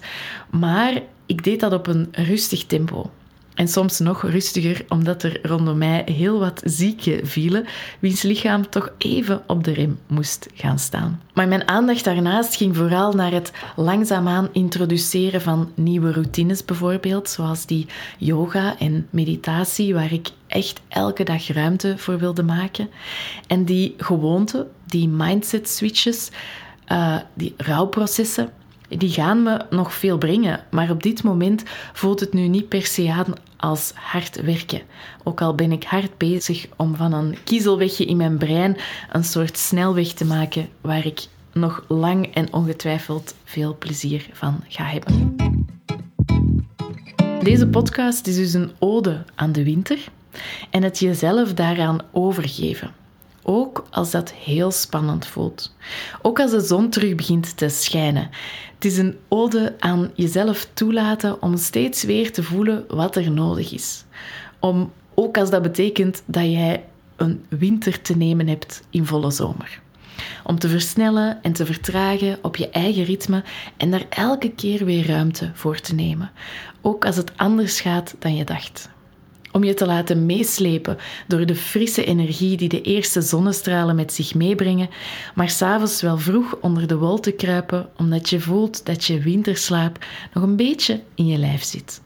maar 0.49 1.01
ik 1.25 1.43
deed 1.43 1.59
dat 1.59 1.73
op 1.73 1.87
een 1.87 2.07
rustig 2.11 2.65
tempo. 2.65 3.09
En 3.53 3.67
soms 3.67 3.99
nog 3.99 4.21
rustiger, 4.21 4.85
omdat 4.87 5.23
er 5.23 5.39
rondom 5.41 5.77
mij 5.77 6.01
heel 6.05 6.39
wat 6.39 6.61
zieken 6.63 7.27
vielen, 7.27 7.65
wiens 7.99 8.21
lichaam 8.21 8.69
toch 8.69 8.91
even 8.97 9.43
op 9.47 9.63
de 9.63 9.73
rem 9.73 9.99
moest 10.07 10.47
gaan 10.53 10.79
staan. 10.79 11.21
Maar 11.33 11.47
mijn 11.47 11.67
aandacht 11.67 12.03
daarnaast 12.03 12.55
ging 12.55 12.75
vooral 12.75 13.13
naar 13.13 13.31
het 13.31 13.51
langzaamaan 13.75 14.49
introduceren 14.51 15.41
van 15.41 15.71
nieuwe 15.75 16.11
routines, 16.11 16.65
bijvoorbeeld, 16.65 17.29
zoals 17.29 17.65
die 17.65 17.85
yoga 18.17 18.77
en 18.79 19.07
meditatie, 19.09 19.93
waar 19.93 20.13
ik 20.13 20.29
echt 20.47 20.81
elke 20.87 21.23
dag 21.23 21.47
ruimte 21.47 21.97
voor 21.97 22.17
wilde 22.19 22.43
maken. 22.43 22.89
En 23.47 23.65
die 23.65 23.93
gewoonten, 23.97 24.67
die 24.85 25.07
mindset 25.07 25.69
switches, 25.69 26.29
uh, 26.91 27.15
die 27.33 27.53
rouwprocessen 27.57 28.49
die 28.97 29.09
gaan 29.09 29.43
me 29.43 29.65
nog 29.69 29.93
veel 29.93 30.17
brengen. 30.17 30.59
Maar 30.71 30.89
op 30.89 31.03
dit 31.03 31.23
moment 31.23 31.63
voelt 31.93 32.19
het 32.19 32.33
nu 32.33 32.47
niet 32.47 32.67
per 32.67 32.85
se 32.85 33.11
aan 33.11 33.33
als 33.57 33.91
hard 33.95 34.41
werken. 34.41 34.81
Ook 35.23 35.41
al 35.41 35.55
ben 35.55 35.71
ik 35.71 35.83
hard 35.83 36.17
bezig 36.17 36.67
om 36.75 36.95
van 36.95 37.13
een 37.13 37.37
kiezelwegje 37.43 38.05
in 38.05 38.17
mijn 38.17 38.37
brein 38.37 38.77
een 39.11 39.23
soort 39.23 39.57
snelweg 39.57 40.07
te 40.07 40.25
maken 40.25 40.69
waar 40.81 41.05
ik 41.05 41.27
nog 41.53 41.83
lang 41.87 42.33
en 42.33 42.53
ongetwijfeld 42.53 43.35
veel 43.43 43.75
plezier 43.77 44.29
van 44.33 44.63
ga 44.67 44.83
hebben. 44.83 45.35
Deze 47.43 47.67
podcast 47.67 48.27
is 48.27 48.35
dus 48.35 48.53
een 48.53 48.71
ode 48.79 49.23
aan 49.35 49.51
de 49.51 49.63
winter 49.63 49.97
en 50.69 50.83
het 50.83 50.99
jezelf 50.99 51.53
daaraan 51.53 51.99
overgeven. 52.11 52.91
Ook 53.43 53.85
als 53.89 54.11
dat 54.11 54.31
heel 54.31 54.71
spannend 54.71 55.25
voelt. 55.25 55.75
Ook 56.21 56.39
als 56.39 56.51
de 56.51 56.61
zon 56.61 56.89
terug 56.89 57.15
begint 57.15 57.57
te 57.57 57.69
schijnen. 57.69 58.29
Het 58.81 58.91
is 58.91 58.97
een 58.97 59.17
ode 59.27 59.75
aan 59.79 60.11
jezelf 60.15 60.67
toelaten 60.73 61.41
om 61.41 61.57
steeds 61.57 62.03
weer 62.03 62.31
te 62.31 62.43
voelen 62.43 62.85
wat 62.87 63.15
er 63.15 63.31
nodig 63.31 63.73
is. 63.73 64.05
Om, 64.59 64.91
ook 65.13 65.37
als 65.37 65.49
dat 65.49 65.61
betekent 65.61 66.23
dat 66.25 66.43
jij 66.43 66.83
een 67.15 67.45
winter 67.49 68.01
te 68.01 68.17
nemen 68.17 68.47
hebt 68.47 68.83
in 68.89 69.05
volle 69.05 69.31
zomer. 69.31 69.81
Om 70.43 70.59
te 70.59 70.69
versnellen 70.69 71.43
en 71.43 71.53
te 71.53 71.65
vertragen 71.65 72.37
op 72.41 72.55
je 72.55 72.69
eigen 72.69 73.03
ritme 73.03 73.43
en 73.77 73.91
daar 73.91 74.05
elke 74.09 74.51
keer 74.51 74.85
weer 74.85 75.07
ruimte 75.07 75.51
voor 75.53 75.79
te 75.79 75.95
nemen. 75.95 76.31
Ook 76.81 77.05
als 77.05 77.15
het 77.15 77.31
anders 77.37 77.81
gaat 77.81 78.15
dan 78.19 78.35
je 78.35 78.43
dacht 78.43 78.89
om 79.51 79.63
je 79.63 79.73
te 79.73 79.85
laten 79.85 80.25
meeslepen 80.25 80.97
door 81.27 81.45
de 81.45 81.55
frisse 81.55 82.05
energie 82.05 82.57
die 82.57 82.69
de 82.69 82.81
eerste 82.81 83.21
zonnestralen 83.21 83.95
met 83.95 84.13
zich 84.13 84.35
meebrengen, 84.35 84.89
maar 85.35 85.49
s'avonds 85.49 86.01
wel 86.01 86.17
vroeg 86.17 86.57
onder 86.61 86.87
de 86.87 86.97
wol 86.97 87.19
te 87.19 87.31
kruipen 87.31 87.89
omdat 87.97 88.29
je 88.29 88.39
voelt 88.39 88.85
dat 88.85 89.05
je 89.05 89.19
winterslaap 89.19 90.05
nog 90.33 90.43
een 90.43 90.55
beetje 90.55 91.01
in 91.15 91.27
je 91.27 91.37
lijf 91.37 91.63
zit. 91.63 92.01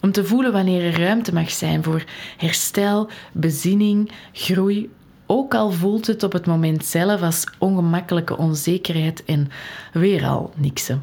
Om 0.00 0.12
te 0.12 0.24
voelen 0.24 0.52
wanneer 0.52 0.84
er 0.84 1.00
ruimte 1.00 1.34
mag 1.34 1.50
zijn 1.50 1.82
voor 1.82 2.04
herstel, 2.36 3.08
bezinning, 3.32 4.10
groei, 4.32 4.90
ook 5.26 5.54
al 5.54 5.70
voelt 5.70 6.06
het 6.06 6.22
op 6.22 6.32
het 6.32 6.46
moment 6.46 6.84
zelf 6.84 7.22
als 7.22 7.44
ongemakkelijke 7.58 8.36
onzekerheid 8.36 9.24
en 9.24 9.48
weer 9.92 10.24
al 10.24 10.52
niksen. 10.56 11.02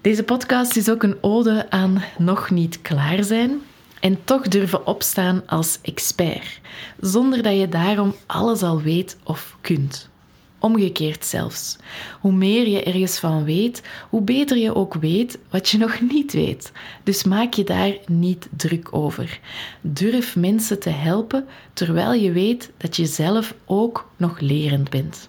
Deze 0.00 0.22
podcast 0.22 0.76
is 0.76 0.90
ook 0.90 1.02
een 1.02 1.16
ode 1.20 1.70
aan 1.70 2.02
nog 2.18 2.50
niet 2.50 2.80
klaar 2.80 3.24
zijn, 3.24 3.60
en 4.02 4.24
toch 4.24 4.48
durven 4.48 4.86
opstaan 4.86 5.42
als 5.46 5.78
expert, 5.82 6.60
zonder 7.00 7.42
dat 7.42 7.58
je 7.58 7.68
daarom 7.68 8.14
alles 8.26 8.62
al 8.62 8.80
weet 8.80 9.16
of 9.24 9.56
kunt. 9.60 10.08
Omgekeerd 10.58 11.24
zelfs. 11.24 11.76
Hoe 12.20 12.32
meer 12.32 12.68
je 12.68 12.82
ergens 12.82 13.18
van 13.18 13.44
weet, 13.44 13.82
hoe 14.10 14.22
beter 14.22 14.56
je 14.56 14.74
ook 14.74 14.94
weet 14.94 15.38
wat 15.50 15.68
je 15.68 15.78
nog 15.78 16.00
niet 16.00 16.32
weet. 16.32 16.72
Dus 17.02 17.24
maak 17.24 17.54
je 17.54 17.64
daar 17.64 17.96
niet 18.06 18.48
druk 18.56 18.88
over. 18.90 19.40
Durf 19.80 20.36
mensen 20.36 20.80
te 20.80 20.90
helpen 20.90 21.46
terwijl 21.72 22.12
je 22.12 22.32
weet 22.32 22.70
dat 22.76 22.96
je 22.96 23.06
zelf 23.06 23.54
ook 23.64 24.10
nog 24.16 24.40
lerend 24.40 24.90
bent. 24.90 25.28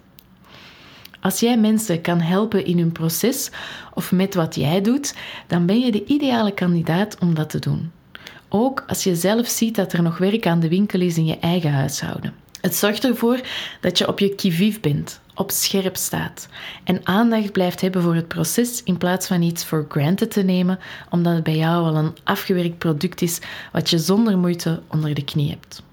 Als 1.19 1.39
jij 1.39 1.57
mensen 1.57 2.01
kan 2.01 2.19
helpen 2.19 2.65
in 2.65 2.77
hun 2.77 2.91
proces 2.91 3.51
of 3.93 4.11
met 4.11 4.35
wat 4.35 4.55
jij 4.55 4.81
doet, 4.81 5.15
dan 5.47 5.65
ben 5.65 5.79
je 5.79 5.91
de 5.91 6.05
ideale 6.05 6.53
kandidaat 6.53 7.17
om 7.19 7.33
dat 7.33 7.49
te 7.49 7.59
doen. 7.59 7.91
Ook 8.55 8.83
als 8.87 9.03
je 9.03 9.15
zelf 9.15 9.47
ziet 9.47 9.75
dat 9.75 9.93
er 9.93 10.01
nog 10.01 10.17
werk 10.17 10.47
aan 10.47 10.59
de 10.59 10.67
winkel 10.67 11.01
is 11.01 11.17
in 11.17 11.25
je 11.25 11.39
eigen 11.39 11.71
huishouden. 11.71 12.33
Het 12.61 12.75
zorgt 12.75 13.03
ervoor 13.03 13.39
dat 13.81 13.97
je 13.97 14.07
op 14.07 14.19
je 14.19 14.35
kivief 14.35 14.79
bent, 14.79 15.19
op 15.35 15.51
scherp 15.51 15.95
staat 15.95 16.47
en 16.83 16.99
aandacht 17.03 17.51
blijft 17.51 17.81
hebben 17.81 18.01
voor 18.01 18.15
het 18.15 18.27
proces 18.27 18.83
in 18.83 18.97
plaats 18.97 19.27
van 19.27 19.41
iets 19.41 19.63
for 19.63 19.85
granted 19.89 20.31
te 20.31 20.43
nemen, 20.43 20.79
omdat 21.09 21.33
het 21.33 21.43
bij 21.43 21.55
jou 21.55 21.85
al 21.85 21.95
een 21.95 22.15
afgewerkt 22.23 22.77
product 22.77 23.21
is 23.21 23.39
wat 23.71 23.89
je 23.89 23.97
zonder 23.97 24.37
moeite 24.37 24.81
onder 24.87 25.13
de 25.13 25.23
knie 25.23 25.49
hebt. 25.49 25.83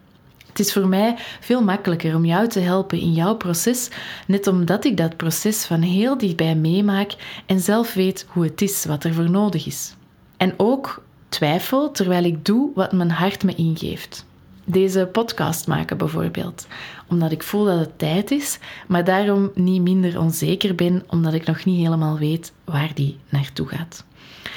Het 0.47 0.59
is 0.59 0.73
voor 0.73 0.89
mij 0.89 1.17
veel 1.41 1.63
makkelijker 1.63 2.15
om 2.15 2.25
jou 2.25 2.49
te 2.49 2.61
helpen 2.61 2.99
in 3.01 3.13
jouw 3.13 3.35
proces, 3.35 3.89
net 4.27 4.47
omdat 4.47 4.85
ik 4.85 4.97
dat 4.97 5.17
proces 5.17 5.65
van 5.65 5.83
heel 5.83 6.19
dichtbij 6.19 6.55
meemaak 6.55 7.15
en 7.47 7.61
zelf 7.61 7.95
weet 7.95 8.27
hoe 8.29 8.45
het 8.45 8.63
is, 8.63 8.85
wat 8.85 9.05
er 9.05 9.15
voor 9.15 9.31
nodig 9.31 9.67
is. 9.67 9.95
En 10.37 10.55
ook 10.57 11.03
twijfel 11.31 11.91
terwijl 11.91 12.25
ik 12.25 12.45
doe 12.45 12.71
wat 12.75 12.93
mijn 12.93 13.11
hart 13.11 13.43
me 13.43 13.55
ingeeft. 13.55 14.25
Deze 14.65 15.09
podcast 15.13 15.67
maken 15.67 15.97
bijvoorbeeld, 15.97 16.67
omdat 17.09 17.33
ik 17.33 17.43
voel 17.43 17.65
dat 17.65 17.79
het 17.79 17.99
tijd 17.99 18.31
is, 18.31 18.59
maar 18.89 19.05
daarom 19.05 19.51
niet 19.55 19.83
minder 19.83 20.19
onzeker 20.21 20.75
ben, 20.75 21.03
omdat 21.07 21.35
ik 21.35 21.47
nog 21.47 21.65
niet 21.65 21.85
helemaal 21.85 22.19
weet 22.19 22.53
waar 22.65 22.91
die 22.95 23.19
naartoe 23.29 23.67
gaat. 23.67 24.05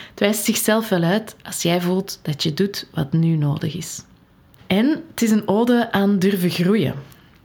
Het 0.09 0.19
wijst 0.19 0.43
zichzelf 0.43 0.89
wel 0.89 1.03
uit 1.03 1.35
als 1.43 1.61
jij 1.61 1.81
voelt 1.81 2.19
dat 2.21 2.43
je 2.43 2.53
doet 2.53 2.87
wat 2.93 3.13
nu 3.13 3.35
nodig 3.35 3.75
is. 3.75 4.03
En 4.67 5.03
het 5.09 5.21
is 5.21 5.31
een 5.31 5.47
ode 5.47 5.91
aan 5.91 6.19
durven 6.19 6.49
groeien, 6.49 6.95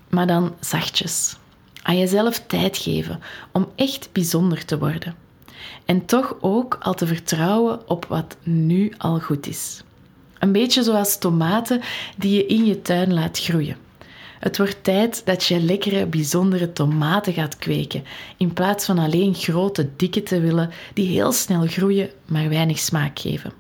maar 0.09 0.27
dan 0.27 0.55
zachtjes. 0.61 1.37
Aan 1.83 1.99
jezelf 1.99 2.43
tijd 2.47 2.77
geven 2.77 3.21
om 3.53 3.69
echt 3.77 4.09
bijzonder 4.13 4.65
te 4.65 4.79
worden. 4.79 5.28
En 5.85 6.05
toch 6.05 6.37
ook 6.41 6.79
al 6.81 6.95
te 6.95 7.07
vertrouwen 7.07 7.89
op 7.89 8.05
wat 8.05 8.37
nu 8.43 8.93
al 8.99 9.21
goed 9.21 9.47
is. 9.47 9.83
Een 10.39 10.53
beetje 10.53 10.83
zoals 10.83 11.19
tomaten 11.19 11.81
die 12.17 12.35
je 12.35 12.47
in 12.47 12.65
je 12.65 12.83
tuin 12.83 13.13
laat 13.15 13.39
groeien. 13.39 13.77
Het 14.39 14.59
wordt 14.59 14.85
tijd 14.85 15.23
dat 15.25 15.45
je 15.45 15.61
lekkere, 15.61 16.07
bijzondere 16.07 16.73
tomaten 16.73 17.33
gaat 17.33 17.57
kweken, 17.57 18.05
in 18.37 18.53
plaats 18.53 18.85
van 18.85 18.99
alleen 18.99 19.35
grote, 19.35 19.89
dikke 19.97 20.23
te 20.23 20.41
willen 20.41 20.71
die 20.95 21.09
heel 21.09 21.33
snel 21.33 21.67
groeien, 21.67 22.11
maar 22.27 22.49
weinig 22.49 22.79
smaak 22.79 23.19
geven. 23.19 23.53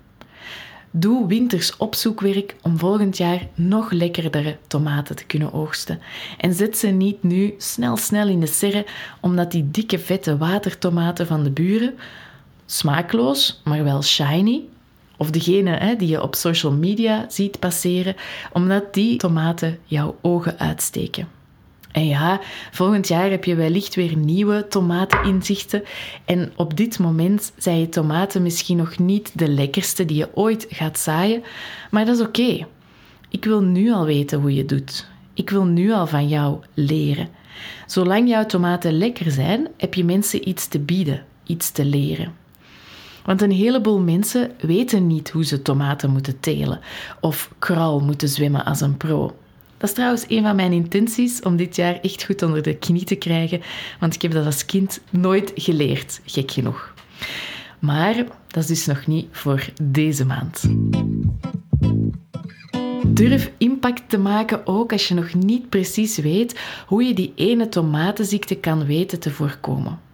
Doe 0.90 1.27
winters 1.27 1.77
opzoekwerk 1.77 2.57
om 2.62 2.79
volgend 2.79 3.16
jaar 3.16 3.46
nog 3.55 3.90
lekkerdere 3.90 4.57
tomaten 4.66 5.16
te 5.16 5.24
kunnen 5.24 5.53
oogsten. 5.53 6.01
En 6.38 6.55
zet 6.55 6.79
ze 6.79 6.87
niet 6.87 7.22
nu 7.22 7.55
snel 7.59 7.96
snel 7.96 8.29
in 8.29 8.40
de 8.40 8.46
serre, 8.46 8.87
omdat 9.20 9.51
die 9.53 9.70
dikke 9.70 9.98
vette 9.98 10.37
watertomaten 10.37 11.27
van 11.27 11.42
de 11.42 11.51
buren, 11.51 11.94
smaakloos, 12.66 13.61
maar 13.64 13.85
wel 13.85 14.03
shiny, 14.03 14.62
of 15.16 15.31
degene 15.31 15.70
hè, 15.70 15.96
die 15.96 16.09
je 16.09 16.22
op 16.22 16.35
social 16.35 16.72
media 16.72 17.27
ziet 17.29 17.59
passeren, 17.59 18.16
omdat 18.53 18.94
die 18.94 19.16
tomaten 19.16 19.79
jouw 19.85 20.16
ogen 20.20 20.59
uitsteken. 20.59 21.38
En 21.92 22.07
ja, 22.07 22.40
volgend 22.70 23.09
jaar 23.09 23.31
heb 23.31 23.44
je 23.44 23.55
wellicht 23.55 23.94
weer 23.94 24.16
nieuwe 24.16 24.66
tomateninzichten. 24.68 25.83
En 26.24 26.53
op 26.57 26.77
dit 26.77 26.98
moment 26.98 27.53
zijn 27.57 27.79
je 27.81 27.88
tomaten 27.88 28.42
misschien 28.42 28.77
nog 28.77 28.98
niet 28.98 29.38
de 29.38 29.48
lekkerste 29.48 30.05
die 30.05 30.16
je 30.16 30.29
ooit 30.35 30.66
gaat 30.70 30.98
zaaien, 30.98 31.42
maar 31.90 32.05
dat 32.05 32.14
is 32.16 32.27
oké. 32.27 32.66
Ik 33.29 33.44
wil 33.44 33.61
nu 33.61 33.92
al 33.92 34.05
weten 34.05 34.40
hoe 34.40 34.55
je 34.55 34.64
doet. 34.64 35.07
Ik 35.35 35.51
wil 35.51 35.64
nu 35.64 35.92
al 35.92 36.07
van 36.07 36.29
jou 36.29 36.59
leren. 36.74 37.29
Zolang 37.87 38.29
jouw 38.29 38.46
tomaten 38.46 38.98
lekker 38.98 39.31
zijn, 39.31 39.68
heb 39.77 39.94
je 39.94 40.05
mensen 40.05 40.48
iets 40.48 40.68
te 40.68 40.79
bieden, 40.79 41.24
iets 41.46 41.70
te 41.70 41.85
leren. 41.85 42.35
Want 43.24 43.42
een 43.42 43.51
heleboel 43.51 44.01
mensen 44.01 44.51
weten 44.61 45.07
niet 45.07 45.31
hoe 45.31 45.44
ze 45.44 45.62
tomaten 45.62 46.11
moeten 46.11 46.40
telen 46.40 46.81
of 47.20 47.51
kral 47.59 48.01
moeten 48.01 48.29
zwemmen 48.29 48.64
als 48.64 48.81
een 48.81 48.96
pro. 48.96 49.37
Dat 49.78 49.88
is 49.88 49.94
trouwens 49.94 50.24
een 50.28 50.42
van 50.42 50.56
mijn 50.56 50.72
intenties 50.72 51.40
om 51.40 51.56
dit 51.56 51.76
jaar 51.76 52.00
echt 52.00 52.24
goed 52.24 52.42
onder 52.42 52.62
de 52.62 52.76
knie 52.76 53.04
te 53.04 53.14
krijgen, 53.14 53.60
want 54.00 54.14
ik 54.14 54.22
heb 54.22 54.32
dat 54.32 54.44
als 54.44 54.64
kind 54.64 55.00
nooit 55.10 55.52
geleerd, 55.54 56.20
gek 56.24 56.50
genoeg. 56.50 56.94
Maar 57.78 58.14
dat 58.46 58.62
is 58.62 58.66
dus 58.66 58.86
nog 58.86 59.06
niet 59.06 59.26
voor 59.30 59.68
deze 59.82 60.24
maand. 60.24 60.64
Durf 63.06 63.52
impact 63.58 64.08
te 64.08 64.18
maken 64.18 64.66
ook 64.66 64.92
als 64.92 65.08
je 65.08 65.14
nog 65.14 65.34
niet 65.34 65.68
precies 65.68 66.18
weet 66.18 66.60
hoe 66.86 67.04
je 67.04 67.14
die 67.14 67.32
ene 67.34 67.68
tomatenziekte 67.68 68.54
kan 68.54 68.86
weten 68.86 69.20
te 69.20 69.30
voorkomen. 69.30 70.07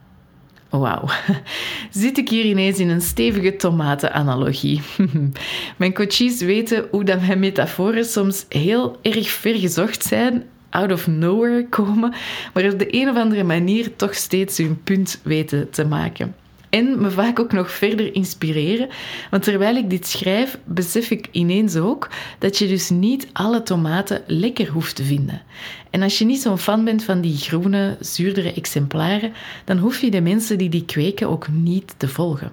Wauw, 0.80 1.08
zit 1.90 2.18
ik 2.18 2.28
hier 2.28 2.44
ineens 2.44 2.78
in 2.78 2.88
een 2.88 3.00
stevige 3.00 3.56
tomatenanalogie. 3.56 4.80
mijn 5.76 5.94
coaches 5.94 6.40
weten 6.40 6.86
hoe 6.90 7.04
dat 7.04 7.20
mijn 7.20 7.38
metaforen 7.38 8.04
soms 8.04 8.46
heel 8.48 8.98
erg 9.02 9.30
vergezocht 9.30 10.02
zijn, 10.02 10.44
out 10.70 10.92
of 10.92 11.06
nowhere 11.06 11.68
komen, 11.68 12.14
maar 12.52 12.64
op 12.64 12.78
de 12.78 12.94
een 13.00 13.08
of 13.08 13.16
andere 13.16 13.44
manier 13.44 13.96
toch 13.96 14.14
steeds 14.14 14.58
hun 14.58 14.82
punt 14.82 15.20
weten 15.22 15.70
te 15.70 15.84
maken 15.84 16.34
en 16.74 17.00
me 17.00 17.10
vaak 17.10 17.40
ook 17.40 17.52
nog 17.52 17.70
verder 17.70 18.14
inspireren. 18.14 18.88
Want 19.30 19.42
terwijl 19.42 19.76
ik 19.76 19.90
dit 19.90 20.06
schrijf, 20.06 20.58
besef 20.64 21.10
ik 21.10 21.28
ineens 21.30 21.76
ook 21.76 22.10
dat 22.38 22.58
je 22.58 22.68
dus 22.68 22.90
niet 22.90 23.28
alle 23.32 23.62
tomaten 23.62 24.22
lekker 24.26 24.68
hoeft 24.68 24.96
te 24.96 25.04
vinden. 25.04 25.42
En 25.90 26.02
als 26.02 26.18
je 26.18 26.24
niet 26.24 26.40
zo'n 26.40 26.58
fan 26.58 26.84
bent 26.84 27.04
van 27.04 27.20
die 27.20 27.36
groene, 27.36 27.96
zuurdere 28.00 28.52
exemplaren, 28.52 29.32
dan 29.64 29.78
hoef 29.78 30.00
je 30.00 30.10
de 30.10 30.20
mensen 30.20 30.58
die 30.58 30.68
die 30.68 30.84
kweken 30.84 31.28
ook 31.28 31.48
niet 31.48 31.94
te 31.96 32.08
volgen. 32.08 32.52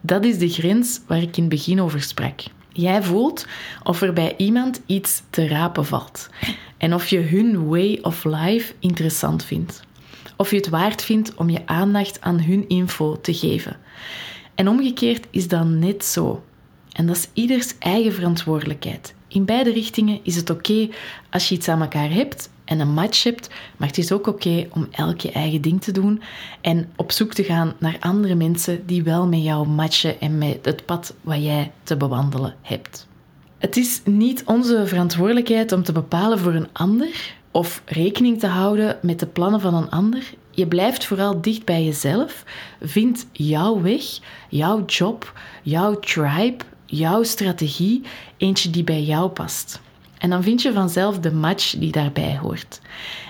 Dat 0.00 0.24
is 0.24 0.38
de 0.38 0.48
grens 0.48 1.00
waar 1.06 1.22
ik 1.22 1.36
in 1.36 1.42
het 1.42 1.52
begin 1.52 1.80
over 1.80 2.02
sprak. 2.02 2.40
Jij 2.72 3.02
voelt 3.02 3.46
of 3.82 4.02
er 4.02 4.12
bij 4.12 4.34
iemand 4.36 4.80
iets 4.86 5.22
te 5.30 5.48
rapen 5.48 5.86
valt 5.86 6.28
en 6.76 6.94
of 6.94 7.06
je 7.06 7.20
hun 7.20 7.66
way 7.66 7.98
of 8.02 8.24
life 8.24 8.72
interessant 8.78 9.44
vindt 9.44 9.82
of 10.36 10.50
je 10.50 10.56
het 10.56 10.68
waard 10.68 11.02
vindt 11.02 11.34
om 11.34 11.50
je 11.50 11.66
aandacht 11.66 12.20
aan 12.20 12.40
hun 12.40 12.68
info 12.68 13.20
te 13.20 13.34
geven. 13.34 13.76
En 14.54 14.68
omgekeerd 14.68 15.26
is 15.30 15.48
dat 15.48 15.66
net 15.66 16.04
zo. 16.04 16.44
En 16.92 17.06
dat 17.06 17.16
is 17.16 17.28
ieders 17.32 17.74
eigen 17.78 18.12
verantwoordelijkheid. 18.12 19.14
In 19.28 19.44
beide 19.44 19.72
richtingen 19.72 20.20
is 20.22 20.36
het 20.36 20.50
oké 20.50 20.88
als 21.30 21.48
je 21.48 21.54
iets 21.54 21.68
aan 21.68 21.80
elkaar 21.80 22.10
hebt 22.10 22.50
en 22.64 22.80
een 22.80 22.92
match 22.92 23.22
hebt, 23.22 23.50
maar 23.76 23.88
het 23.88 23.98
is 23.98 24.12
ook 24.12 24.26
oké 24.26 24.66
om 24.70 24.88
elk 24.90 25.20
je 25.20 25.32
eigen 25.32 25.60
ding 25.60 25.82
te 25.82 25.92
doen 25.92 26.22
en 26.60 26.92
op 26.96 27.12
zoek 27.12 27.34
te 27.34 27.44
gaan 27.44 27.74
naar 27.78 27.96
andere 28.00 28.34
mensen 28.34 28.86
die 28.86 29.02
wel 29.02 29.26
met 29.26 29.42
jou 29.42 29.68
matchen 29.68 30.20
en 30.20 30.38
met 30.38 30.64
het 30.64 30.86
pad 30.86 31.14
wat 31.20 31.42
jij 31.42 31.72
te 31.82 31.96
bewandelen 31.96 32.54
hebt. 32.62 33.06
Het 33.58 33.76
is 33.76 34.00
niet 34.04 34.44
onze 34.44 34.86
verantwoordelijkheid 34.86 35.72
om 35.72 35.82
te 35.82 35.92
bepalen 35.92 36.38
voor 36.38 36.54
een 36.54 36.72
ander 36.72 37.34
of 37.54 37.82
rekening 37.84 38.38
te 38.38 38.46
houden 38.46 38.98
met 39.02 39.18
de 39.18 39.26
plannen 39.26 39.60
van 39.60 39.74
een 39.74 39.90
ander. 39.90 40.34
Je 40.50 40.66
blijft 40.66 41.04
vooral 41.04 41.40
dicht 41.40 41.64
bij 41.64 41.84
jezelf. 41.84 42.44
Vind 42.80 43.26
jouw 43.32 43.82
weg, 43.82 44.02
jouw 44.48 44.84
job, 44.84 45.32
jouw 45.62 45.98
tribe, 46.00 46.64
jouw 46.86 47.22
strategie, 47.22 48.02
eentje 48.36 48.70
die 48.70 48.84
bij 48.84 49.02
jou 49.02 49.28
past. 49.28 49.80
En 50.18 50.30
dan 50.30 50.42
vind 50.42 50.62
je 50.62 50.72
vanzelf 50.72 51.18
de 51.18 51.32
match 51.32 51.74
die 51.78 51.92
daarbij 51.92 52.38
hoort. 52.42 52.80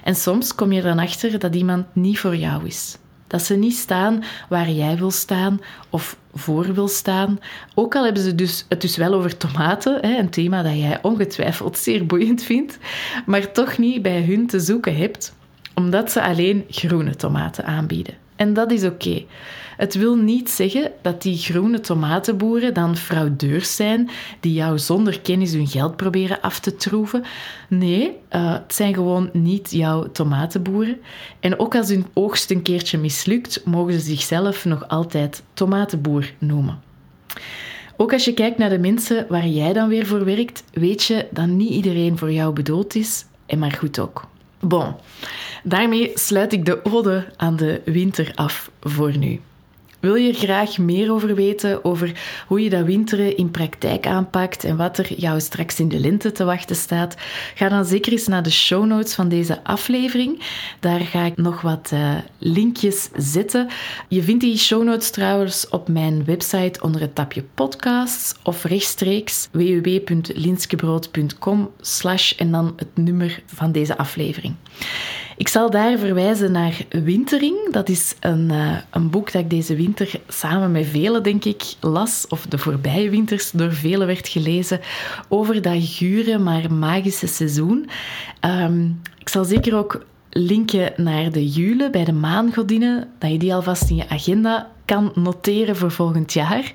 En 0.04 0.14
soms 0.14 0.54
kom 0.54 0.72
je 0.72 0.82
dan 0.82 0.98
achter 0.98 1.38
dat 1.38 1.54
iemand 1.54 1.86
niet 1.92 2.18
voor 2.18 2.36
jou 2.36 2.66
is. 2.66 2.96
Dat 3.26 3.42
ze 3.42 3.54
niet 3.54 3.76
staan 3.76 4.24
waar 4.48 4.70
jij 4.70 4.96
wil 4.96 5.10
staan 5.10 5.60
of 5.90 6.16
voor 6.34 6.74
wil 6.74 6.88
staan. 6.88 7.38
Ook 7.74 7.94
al 7.94 8.04
hebben 8.04 8.22
ze 8.22 8.34
dus, 8.34 8.64
het 8.68 8.80
dus 8.80 8.96
wel 8.96 9.14
over 9.14 9.36
tomaten, 9.36 10.06
een 10.06 10.30
thema 10.30 10.62
dat 10.62 10.78
jij 10.78 10.98
ongetwijfeld 11.02 11.78
zeer 11.78 12.06
boeiend 12.06 12.42
vindt, 12.42 12.78
maar 13.26 13.52
toch 13.52 13.78
niet 13.78 14.02
bij 14.02 14.22
hun 14.22 14.46
te 14.46 14.60
zoeken 14.60 14.96
hebt, 14.96 15.34
omdat 15.74 16.10
ze 16.10 16.22
alleen 16.22 16.64
groene 16.68 17.16
tomaten 17.16 17.64
aanbieden. 17.64 18.14
En 18.36 18.52
dat 18.52 18.70
is 18.70 18.84
oké. 18.84 19.24
Het 19.76 19.94
wil 19.94 20.16
niet 20.16 20.50
zeggen 20.50 20.92
dat 21.02 21.22
die 21.22 21.36
groene 21.36 21.80
tomatenboeren 21.80 22.74
dan 22.74 22.96
fraudeurs 22.96 23.76
zijn 23.76 24.10
die 24.40 24.52
jou 24.52 24.78
zonder 24.78 25.20
kennis 25.20 25.52
hun 25.52 25.66
geld 25.66 25.96
proberen 25.96 26.40
af 26.40 26.60
te 26.60 26.76
troeven. 26.76 27.24
Nee, 27.68 28.10
uh, 28.30 28.52
het 28.52 28.74
zijn 28.74 28.94
gewoon 28.94 29.30
niet 29.32 29.70
jouw 29.70 30.10
tomatenboeren. 30.12 30.98
En 31.40 31.58
ook 31.58 31.74
als 31.74 31.88
hun 31.88 32.06
oogst 32.12 32.50
een 32.50 32.62
keertje 32.62 32.98
mislukt, 32.98 33.64
mogen 33.64 33.92
ze 33.92 34.00
zichzelf 34.00 34.64
nog 34.64 34.88
altijd 34.88 35.42
tomatenboer 35.54 36.32
noemen. 36.38 36.82
Ook 37.96 38.12
als 38.12 38.24
je 38.24 38.34
kijkt 38.34 38.58
naar 38.58 38.70
de 38.70 38.78
mensen 38.78 39.26
waar 39.28 39.46
jij 39.46 39.72
dan 39.72 39.88
weer 39.88 40.06
voor 40.06 40.24
werkt, 40.24 40.64
weet 40.72 41.04
je 41.04 41.26
dat 41.30 41.46
niet 41.46 41.70
iedereen 41.70 42.18
voor 42.18 42.32
jou 42.32 42.52
bedoeld 42.52 42.94
is 42.94 43.24
en 43.46 43.58
maar 43.58 43.72
goed 43.72 43.98
ook. 43.98 44.26
Bon, 44.60 44.94
daarmee 45.62 46.10
sluit 46.14 46.52
ik 46.52 46.64
de 46.64 46.84
ode 46.84 47.26
aan 47.36 47.56
de 47.56 47.80
winter 47.84 48.32
af 48.34 48.70
voor 48.80 49.16
nu. 49.16 49.40
Wil 50.04 50.14
je 50.14 50.32
graag 50.32 50.78
meer 50.78 51.12
over 51.12 51.34
weten, 51.34 51.84
over 51.84 52.12
hoe 52.46 52.62
je 52.62 52.70
dat 52.70 52.84
winteren 52.84 53.36
in 53.36 53.50
praktijk 53.50 54.06
aanpakt 54.06 54.64
en 54.64 54.76
wat 54.76 54.98
er 54.98 55.14
jou 55.14 55.40
straks 55.40 55.80
in 55.80 55.88
de 55.88 55.98
lente 55.98 56.32
te 56.32 56.44
wachten 56.44 56.76
staat? 56.76 57.16
Ga 57.54 57.68
dan 57.68 57.84
zeker 57.84 58.12
eens 58.12 58.26
naar 58.26 58.42
de 58.42 58.50
show 58.50 58.86
notes 58.86 59.14
van 59.14 59.28
deze 59.28 59.64
aflevering. 59.64 60.42
Daar 60.80 61.00
ga 61.00 61.24
ik 61.24 61.36
nog 61.36 61.60
wat 61.60 61.90
uh, 61.94 62.14
linkjes 62.38 63.08
zetten. 63.16 63.68
Je 64.08 64.22
vindt 64.22 64.40
die 64.40 64.58
show 64.58 64.82
notes 64.82 65.10
trouwens 65.10 65.68
op 65.68 65.88
mijn 65.88 66.24
website 66.24 66.80
onder 66.80 67.00
het 67.00 67.14
tapje 67.14 67.44
podcasts 67.54 68.34
of 68.42 68.64
rechtstreeks 68.64 69.48
www.linskebrood.com 69.52 71.70
slash 71.80 72.32
en 72.32 72.50
dan 72.50 72.72
het 72.76 72.96
nummer 72.96 73.42
van 73.46 73.72
deze 73.72 73.96
aflevering. 73.96 74.54
Ik 75.36 75.48
zal 75.48 75.70
daar 75.70 75.98
verwijzen 75.98 76.52
naar 76.52 76.80
Wintering. 76.88 77.72
Dat 77.72 77.88
is 77.88 78.14
een, 78.20 78.48
uh, 78.52 78.76
een 78.90 79.10
boek 79.10 79.32
dat 79.32 79.42
ik 79.42 79.50
deze 79.50 79.76
winter 79.76 80.20
samen 80.28 80.72
met 80.72 80.86
velen, 80.86 81.22
denk 81.22 81.44
ik, 81.44 81.62
las, 81.80 82.26
of 82.28 82.46
de 82.46 82.58
voorbije 82.58 83.10
winters 83.10 83.50
door 83.50 83.72
velen 83.72 84.06
werd 84.06 84.28
gelezen, 84.28 84.80
over 85.28 85.62
dat 85.62 85.76
gure 85.78 86.38
maar 86.38 86.72
magische 86.72 87.26
seizoen. 87.26 87.88
Um, 88.40 89.00
ik 89.18 89.28
zal 89.28 89.44
zeker 89.44 89.76
ook 89.76 90.04
linken 90.30 90.92
naar 90.96 91.30
de 91.30 91.48
Jule 91.48 91.90
bij 91.90 92.04
de 92.04 92.12
maangodinnen, 92.12 93.08
dat 93.18 93.30
je 93.30 93.38
die 93.38 93.54
alvast 93.54 93.90
in 93.90 93.96
je 93.96 94.08
agenda 94.08 94.70
kan 94.84 95.12
noteren 95.14 95.76
voor 95.76 95.90
volgend 95.90 96.32
jaar. 96.32 96.72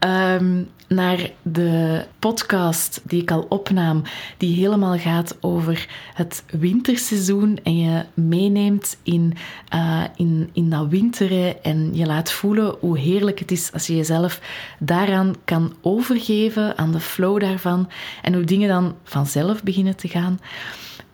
Um, 0.00 0.68
naar 0.88 1.30
de 1.42 2.04
podcast 2.18 3.00
die 3.04 3.22
ik 3.22 3.30
al 3.30 3.46
opnam, 3.48 4.02
die 4.36 4.54
helemaal 4.54 4.98
gaat 4.98 5.36
over 5.40 5.88
het 6.14 6.44
winterseizoen 6.50 7.58
en 7.62 7.78
je 7.78 8.04
meeneemt 8.14 8.96
in, 9.02 9.34
uh, 9.74 10.04
in, 10.16 10.50
in 10.52 10.70
dat 10.70 10.88
winteren 10.88 11.62
en 11.64 11.94
je 11.94 12.06
laat 12.06 12.32
voelen 12.32 12.76
hoe 12.80 12.98
heerlijk 12.98 13.38
het 13.38 13.50
is 13.50 13.72
als 13.72 13.86
je 13.86 13.96
jezelf 13.96 14.40
daaraan 14.78 15.34
kan 15.44 15.74
overgeven, 15.80 16.78
aan 16.78 16.92
de 16.92 17.00
flow 17.00 17.40
daarvan 17.40 17.90
en 18.22 18.34
hoe 18.34 18.44
dingen 18.44 18.68
dan 18.68 18.94
vanzelf 19.04 19.62
beginnen 19.62 19.96
te 19.96 20.08
gaan. 20.08 20.38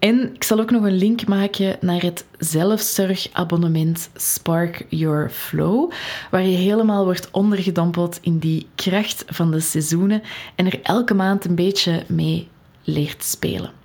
En 0.02 0.34
ik 0.34 0.44
zal 0.44 0.60
ook 0.60 0.70
nog 0.70 0.84
een 0.84 0.96
link 0.96 1.26
maken 1.26 1.76
naar 1.80 2.02
het 2.02 2.24
zelfzorgabonnement 2.38 4.10
Spark 4.14 4.86
Your 4.88 5.30
Flow, 5.30 5.90
waar 6.30 6.42
je 6.42 6.56
helemaal 6.56 7.04
wordt 7.04 7.30
ondergedompeld 7.30 8.18
in 8.22 8.38
die 8.38 8.66
kracht 8.74 9.24
van 9.26 9.50
de 9.50 9.60
seizoenen 9.60 10.22
en 10.54 10.66
er 10.66 10.80
elke 10.82 11.14
maand 11.14 11.44
een 11.44 11.54
beetje 11.54 12.02
mee 12.08 12.48
leert 12.84 13.24
spelen. 13.24 13.81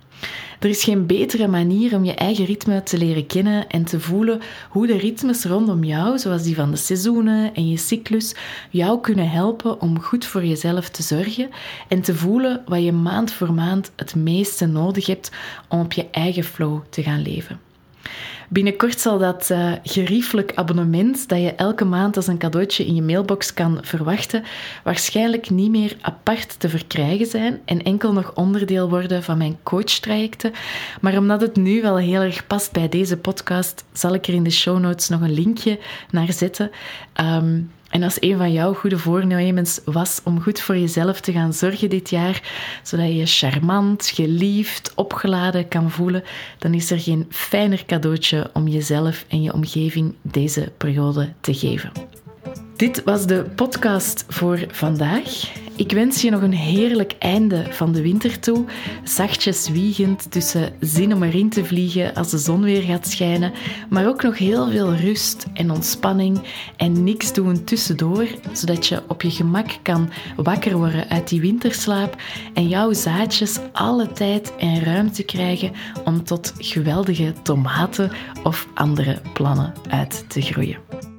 Er 0.58 0.68
is 0.68 0.84
geen 0.84 1.06
betere 1.06 1.48
manier 1.48 1.94
om 1.94 2.04
je 2.04 2.14
eigen 2.14 2.44
ritme 2.44 2.82
te 2.82 2.98
leren 2.98 3.26
kennen 3.26 3.68
en 3.68 3.84
te 3.84 4.00
voelen 4.00 4.40
hoe 4.70 4.86
de 4.86 4.96
ritmes 4.96 5.44
rondom 5.44 5.84
jou, 5.84 6.18
zoals 6.18 6.42
die 6.42 6.54
van 6.54 6.70
de 6.70 6.76
seizoenen 6.76 7.54
en 7.54 7.68
je 7.68 7.76
cyclus, 7.76 8.34
jou 8.70 9.00
kunnen 9.00 9.30
helpen 9.30 9.80
om 9.80 10.00
goed 10.00 10.26
voor 10.26 10.44
jezelf 10.44 10.88
te 10.88 11.02
zorgen 11.02 11.50
en 11.88 12.00
te 12.00 12.14
voelen 12.14 12.62
wat 12.66 12.84
je 12.84 12.92
maand 12.92 13.32
voor 13.32 13.52
maand 13.52 13.92
het 13.96 14.14
meeste 14.14 14.66
nodig 14.66 15.06
hebt 15.06 15.30
om 15.68 15.80
op 15.80 15.92
je 15.92 16.06
eigen 16.10 16.44
flow 16.44 16.80
te 16.90 17.02
gaan 17.02 17.22
leven. 17.22 17.60
Binnenkort 18.50 19.00
zal 19.00 19.18
dat 19.18 19.48
uh, 19.50 19.72
geriefelijk 19.82 20.52
abonnement 20.54 21.28
dat 21.28 21.38
je 21.38 21.54
elke 21.54 21.84
maand 21.84 22.16
als 22.16 22.26
een 22.26 22.38
cadeautje 22.38 22.86
in 22.86 22.94
je 22.94 23.02
mailbox 23.02 23.54
kan 23.54 23.78
verwachten, 23.82 24.44
waarschijnlijk 24.84 25.50
niet 25.50 25.70
meer 25.70 25.96
apart 26.00 26.60
te 26.60 26.68
verkrijgen 26.68 27.26
zijn 27.26 27.60
en 27.64 27.82
enkel 27.82 28.12
nog 28.12 28.34
onderdeel 28.34 28.88
worden 28.88 29.22
van 29.22 29.38
mijn 29.38 29.58
coachtrajecten. 29.62 30.52
Maar 31.00 31.16
omdat 31.16 31.40
het 31.40 31.56
nu 31.56 31.82
wel 31.82 31.98
heel 31.98 32.20
erg 32.20 32.46
past 32.46 32.72
bij 32.72 32.88
deze 32.88 33.16
podcast, 33.16 33.84
zal 33.92 34.14
ik 34.14 34.26
er 34.26 34.34
in 34.34 34.42
de 34.42 34.50
show 34.50 34.78
notes 34.78 35.08
nog 35.08 35.20
een 35.20 35.34
linkje 35.34 35.78
naar 36.10 36.32
zetten. 36.32 36.70
Um, 37.20 37.70
en 37.88 38.02
als 38.02 38.16
een 38.20 38.36
van 38.36 38.52
jouw 38.52 38.74
goede 38.74 38.98
voornemens 38.98 39.80
was 39.84 40.20
om 40.24 40.40
goed 40.40 40.60
voor 40.60 40.76
jezelf 40.76 41.20
te 41.20 41.32
gaan 41.32 41.52
zorgen 41.52 41.90
dit 41.90 42.10
jaar, 42.10 42.42
zodat 42.82 43.06
je 43.06 43.16
je 43.16 43.26
charmant, 43.26 44.06
geliefd, 44.06 44.92
opgeladen 44.94 45.68
kan 45.68 45.90
voelen, 45.90 46.24
dan 46.58 46.74
is 46.74 46.90
er 46.90 47.00
geen 47.00 47.26
fijner 47.30 47.84
cadeautje 47.86 48.50
om 48.52 48.68
jezelf 48.68 49.24
en 49.28 49.42
je 49.42 49.52
omgeving 49.52 50.14
deze 50.22 50.72
periode 50.76 51.32
te 51.40 51.54
geven. 51.54 51.92
Dit 52.78 53.04
was 53.04 53.26
de 53.26 53.44
podcast 53.54 54.24
voor 54.28 54.66
vandaag. 54.70 55.52
Ik 55.76 55.92
wens 55.92 56.22
je 56.22 56.30
nog 56.30 56.42
een 56.42 56.52
heerlijk 56.52 57.14
einde 57.18 57.66
van 57.70 57.92
de 57.92 58.02
winter 58.02 58.40
toe. 58.40 58.64
Zachtjes 59.04 59.68
wiegend 59.68 60.30
tussen 60.30 60.72
zin 60.80 61.14
om 61.14 61.22
erin 61.22 61.50
te 61.50 61.64
vliegen 61.64 62.14
als 62.14 62.30
de 62.30 62.38
zon 62.38 62.62
weer 62.62 62.82
gaat 62.82 63.08
schijnen, 63.08 63.52
maar 63.90 64.08
ook 64.08 64.22
nog 64.22 64.38
heel 64.38 64.70
veel 64.70 64.94
rust 64.94 65.46
en 65.54 65.70
ontspanning 65.70 66.40
en 66.76 67.04
niks 67.04 67.32
doen 67.32 67.64
tussendoor, 67.64 68.26
zodat 68.52 68.86
je 68.86 69.02
op 69.08 69.22
je 69.22 69.30
gemak 69.30 69.78
kan 69.82 70.10
wakker 70.36 70.76
worden 70.76 71.08
uit 71.08 71.28
die 71.28 71.40
winterslaap 71.40 72.16
en 72.54 72.68
jouw 72.68 72.92
zaadjes 72.92 73.58
alle 73.72 74.12
tijd 74.12 74.56
en 74.56 74.84
ruimte 74.84 75.22
krijgen 75.22 75.72
om 76.04 76.24
tot 76.24 76.52
geweldige 76.58 77.32
tomaten 77.42 78.10
of 78.42 78.68
andere 78.74 79.20
plannen 79.32 79.72
uit 79.88 80.24
te 80.28 80.40
groeien. 80.40 81.17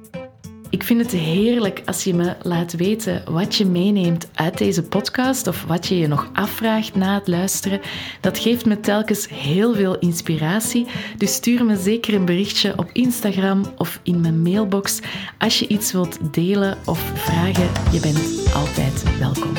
Ik 0.70 0.82
vind 0.82 1.00
het 1.00 1.10
heerlijk 1.10 1.82
als 1.84 2.04
je 2.04 2.14
me 2.14 2.34
laat 2.42 2.72
weten 2.72 3.22
wat 3.30 3.54
je 3.54 3.66
meeneemt 3.66 4.28
uit 4.34 4.58
deze 4.58 4.82
podcast 4.82 5.46
of 5.46 5.64
wat 5.64 5.86
je 5.86 5.98
je 5.98 6.06
nog 6.06 6.30
afvraagt 6.32 6.94
na 6.94 7.14
het 7.14 7.28
luisteren. 7.28 7.80
Dat 8.20 8.38
geeft 8.38 8.66
me 8.66 8.80
telkens 8.80 9.28
heel 9.28 9.74
veel 9.74 9.98
inspiratie. 9.98 10.86
Dus 11.16 11.34
stuur 11.34 11.64
me 11.64 11.76
zeker 11.76 12.14
een 12.14 12.24
berichtje 12.24 12.72
op 12.76 12.90
Instagram 12.92 13.64
of 13.76 14.00
in 14.02 14.20
mijn 14.20 14.42
mailbox 14.42 15.00
als 15.38 15.58
je 15.58 15.68
iets 15.68 15.92
wilt 15.92 16.34
delen 16.34 16.78
of 16.84 17.12
vragen. 17.14 17.68
Je 17.92 18.00
bent 18.00 18.54
altijd 18.54 19.18
welkom. 19.18 19.52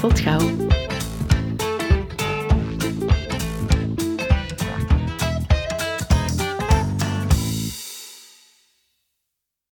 Tot 0.00 0.20
gauw. 0.20 0.83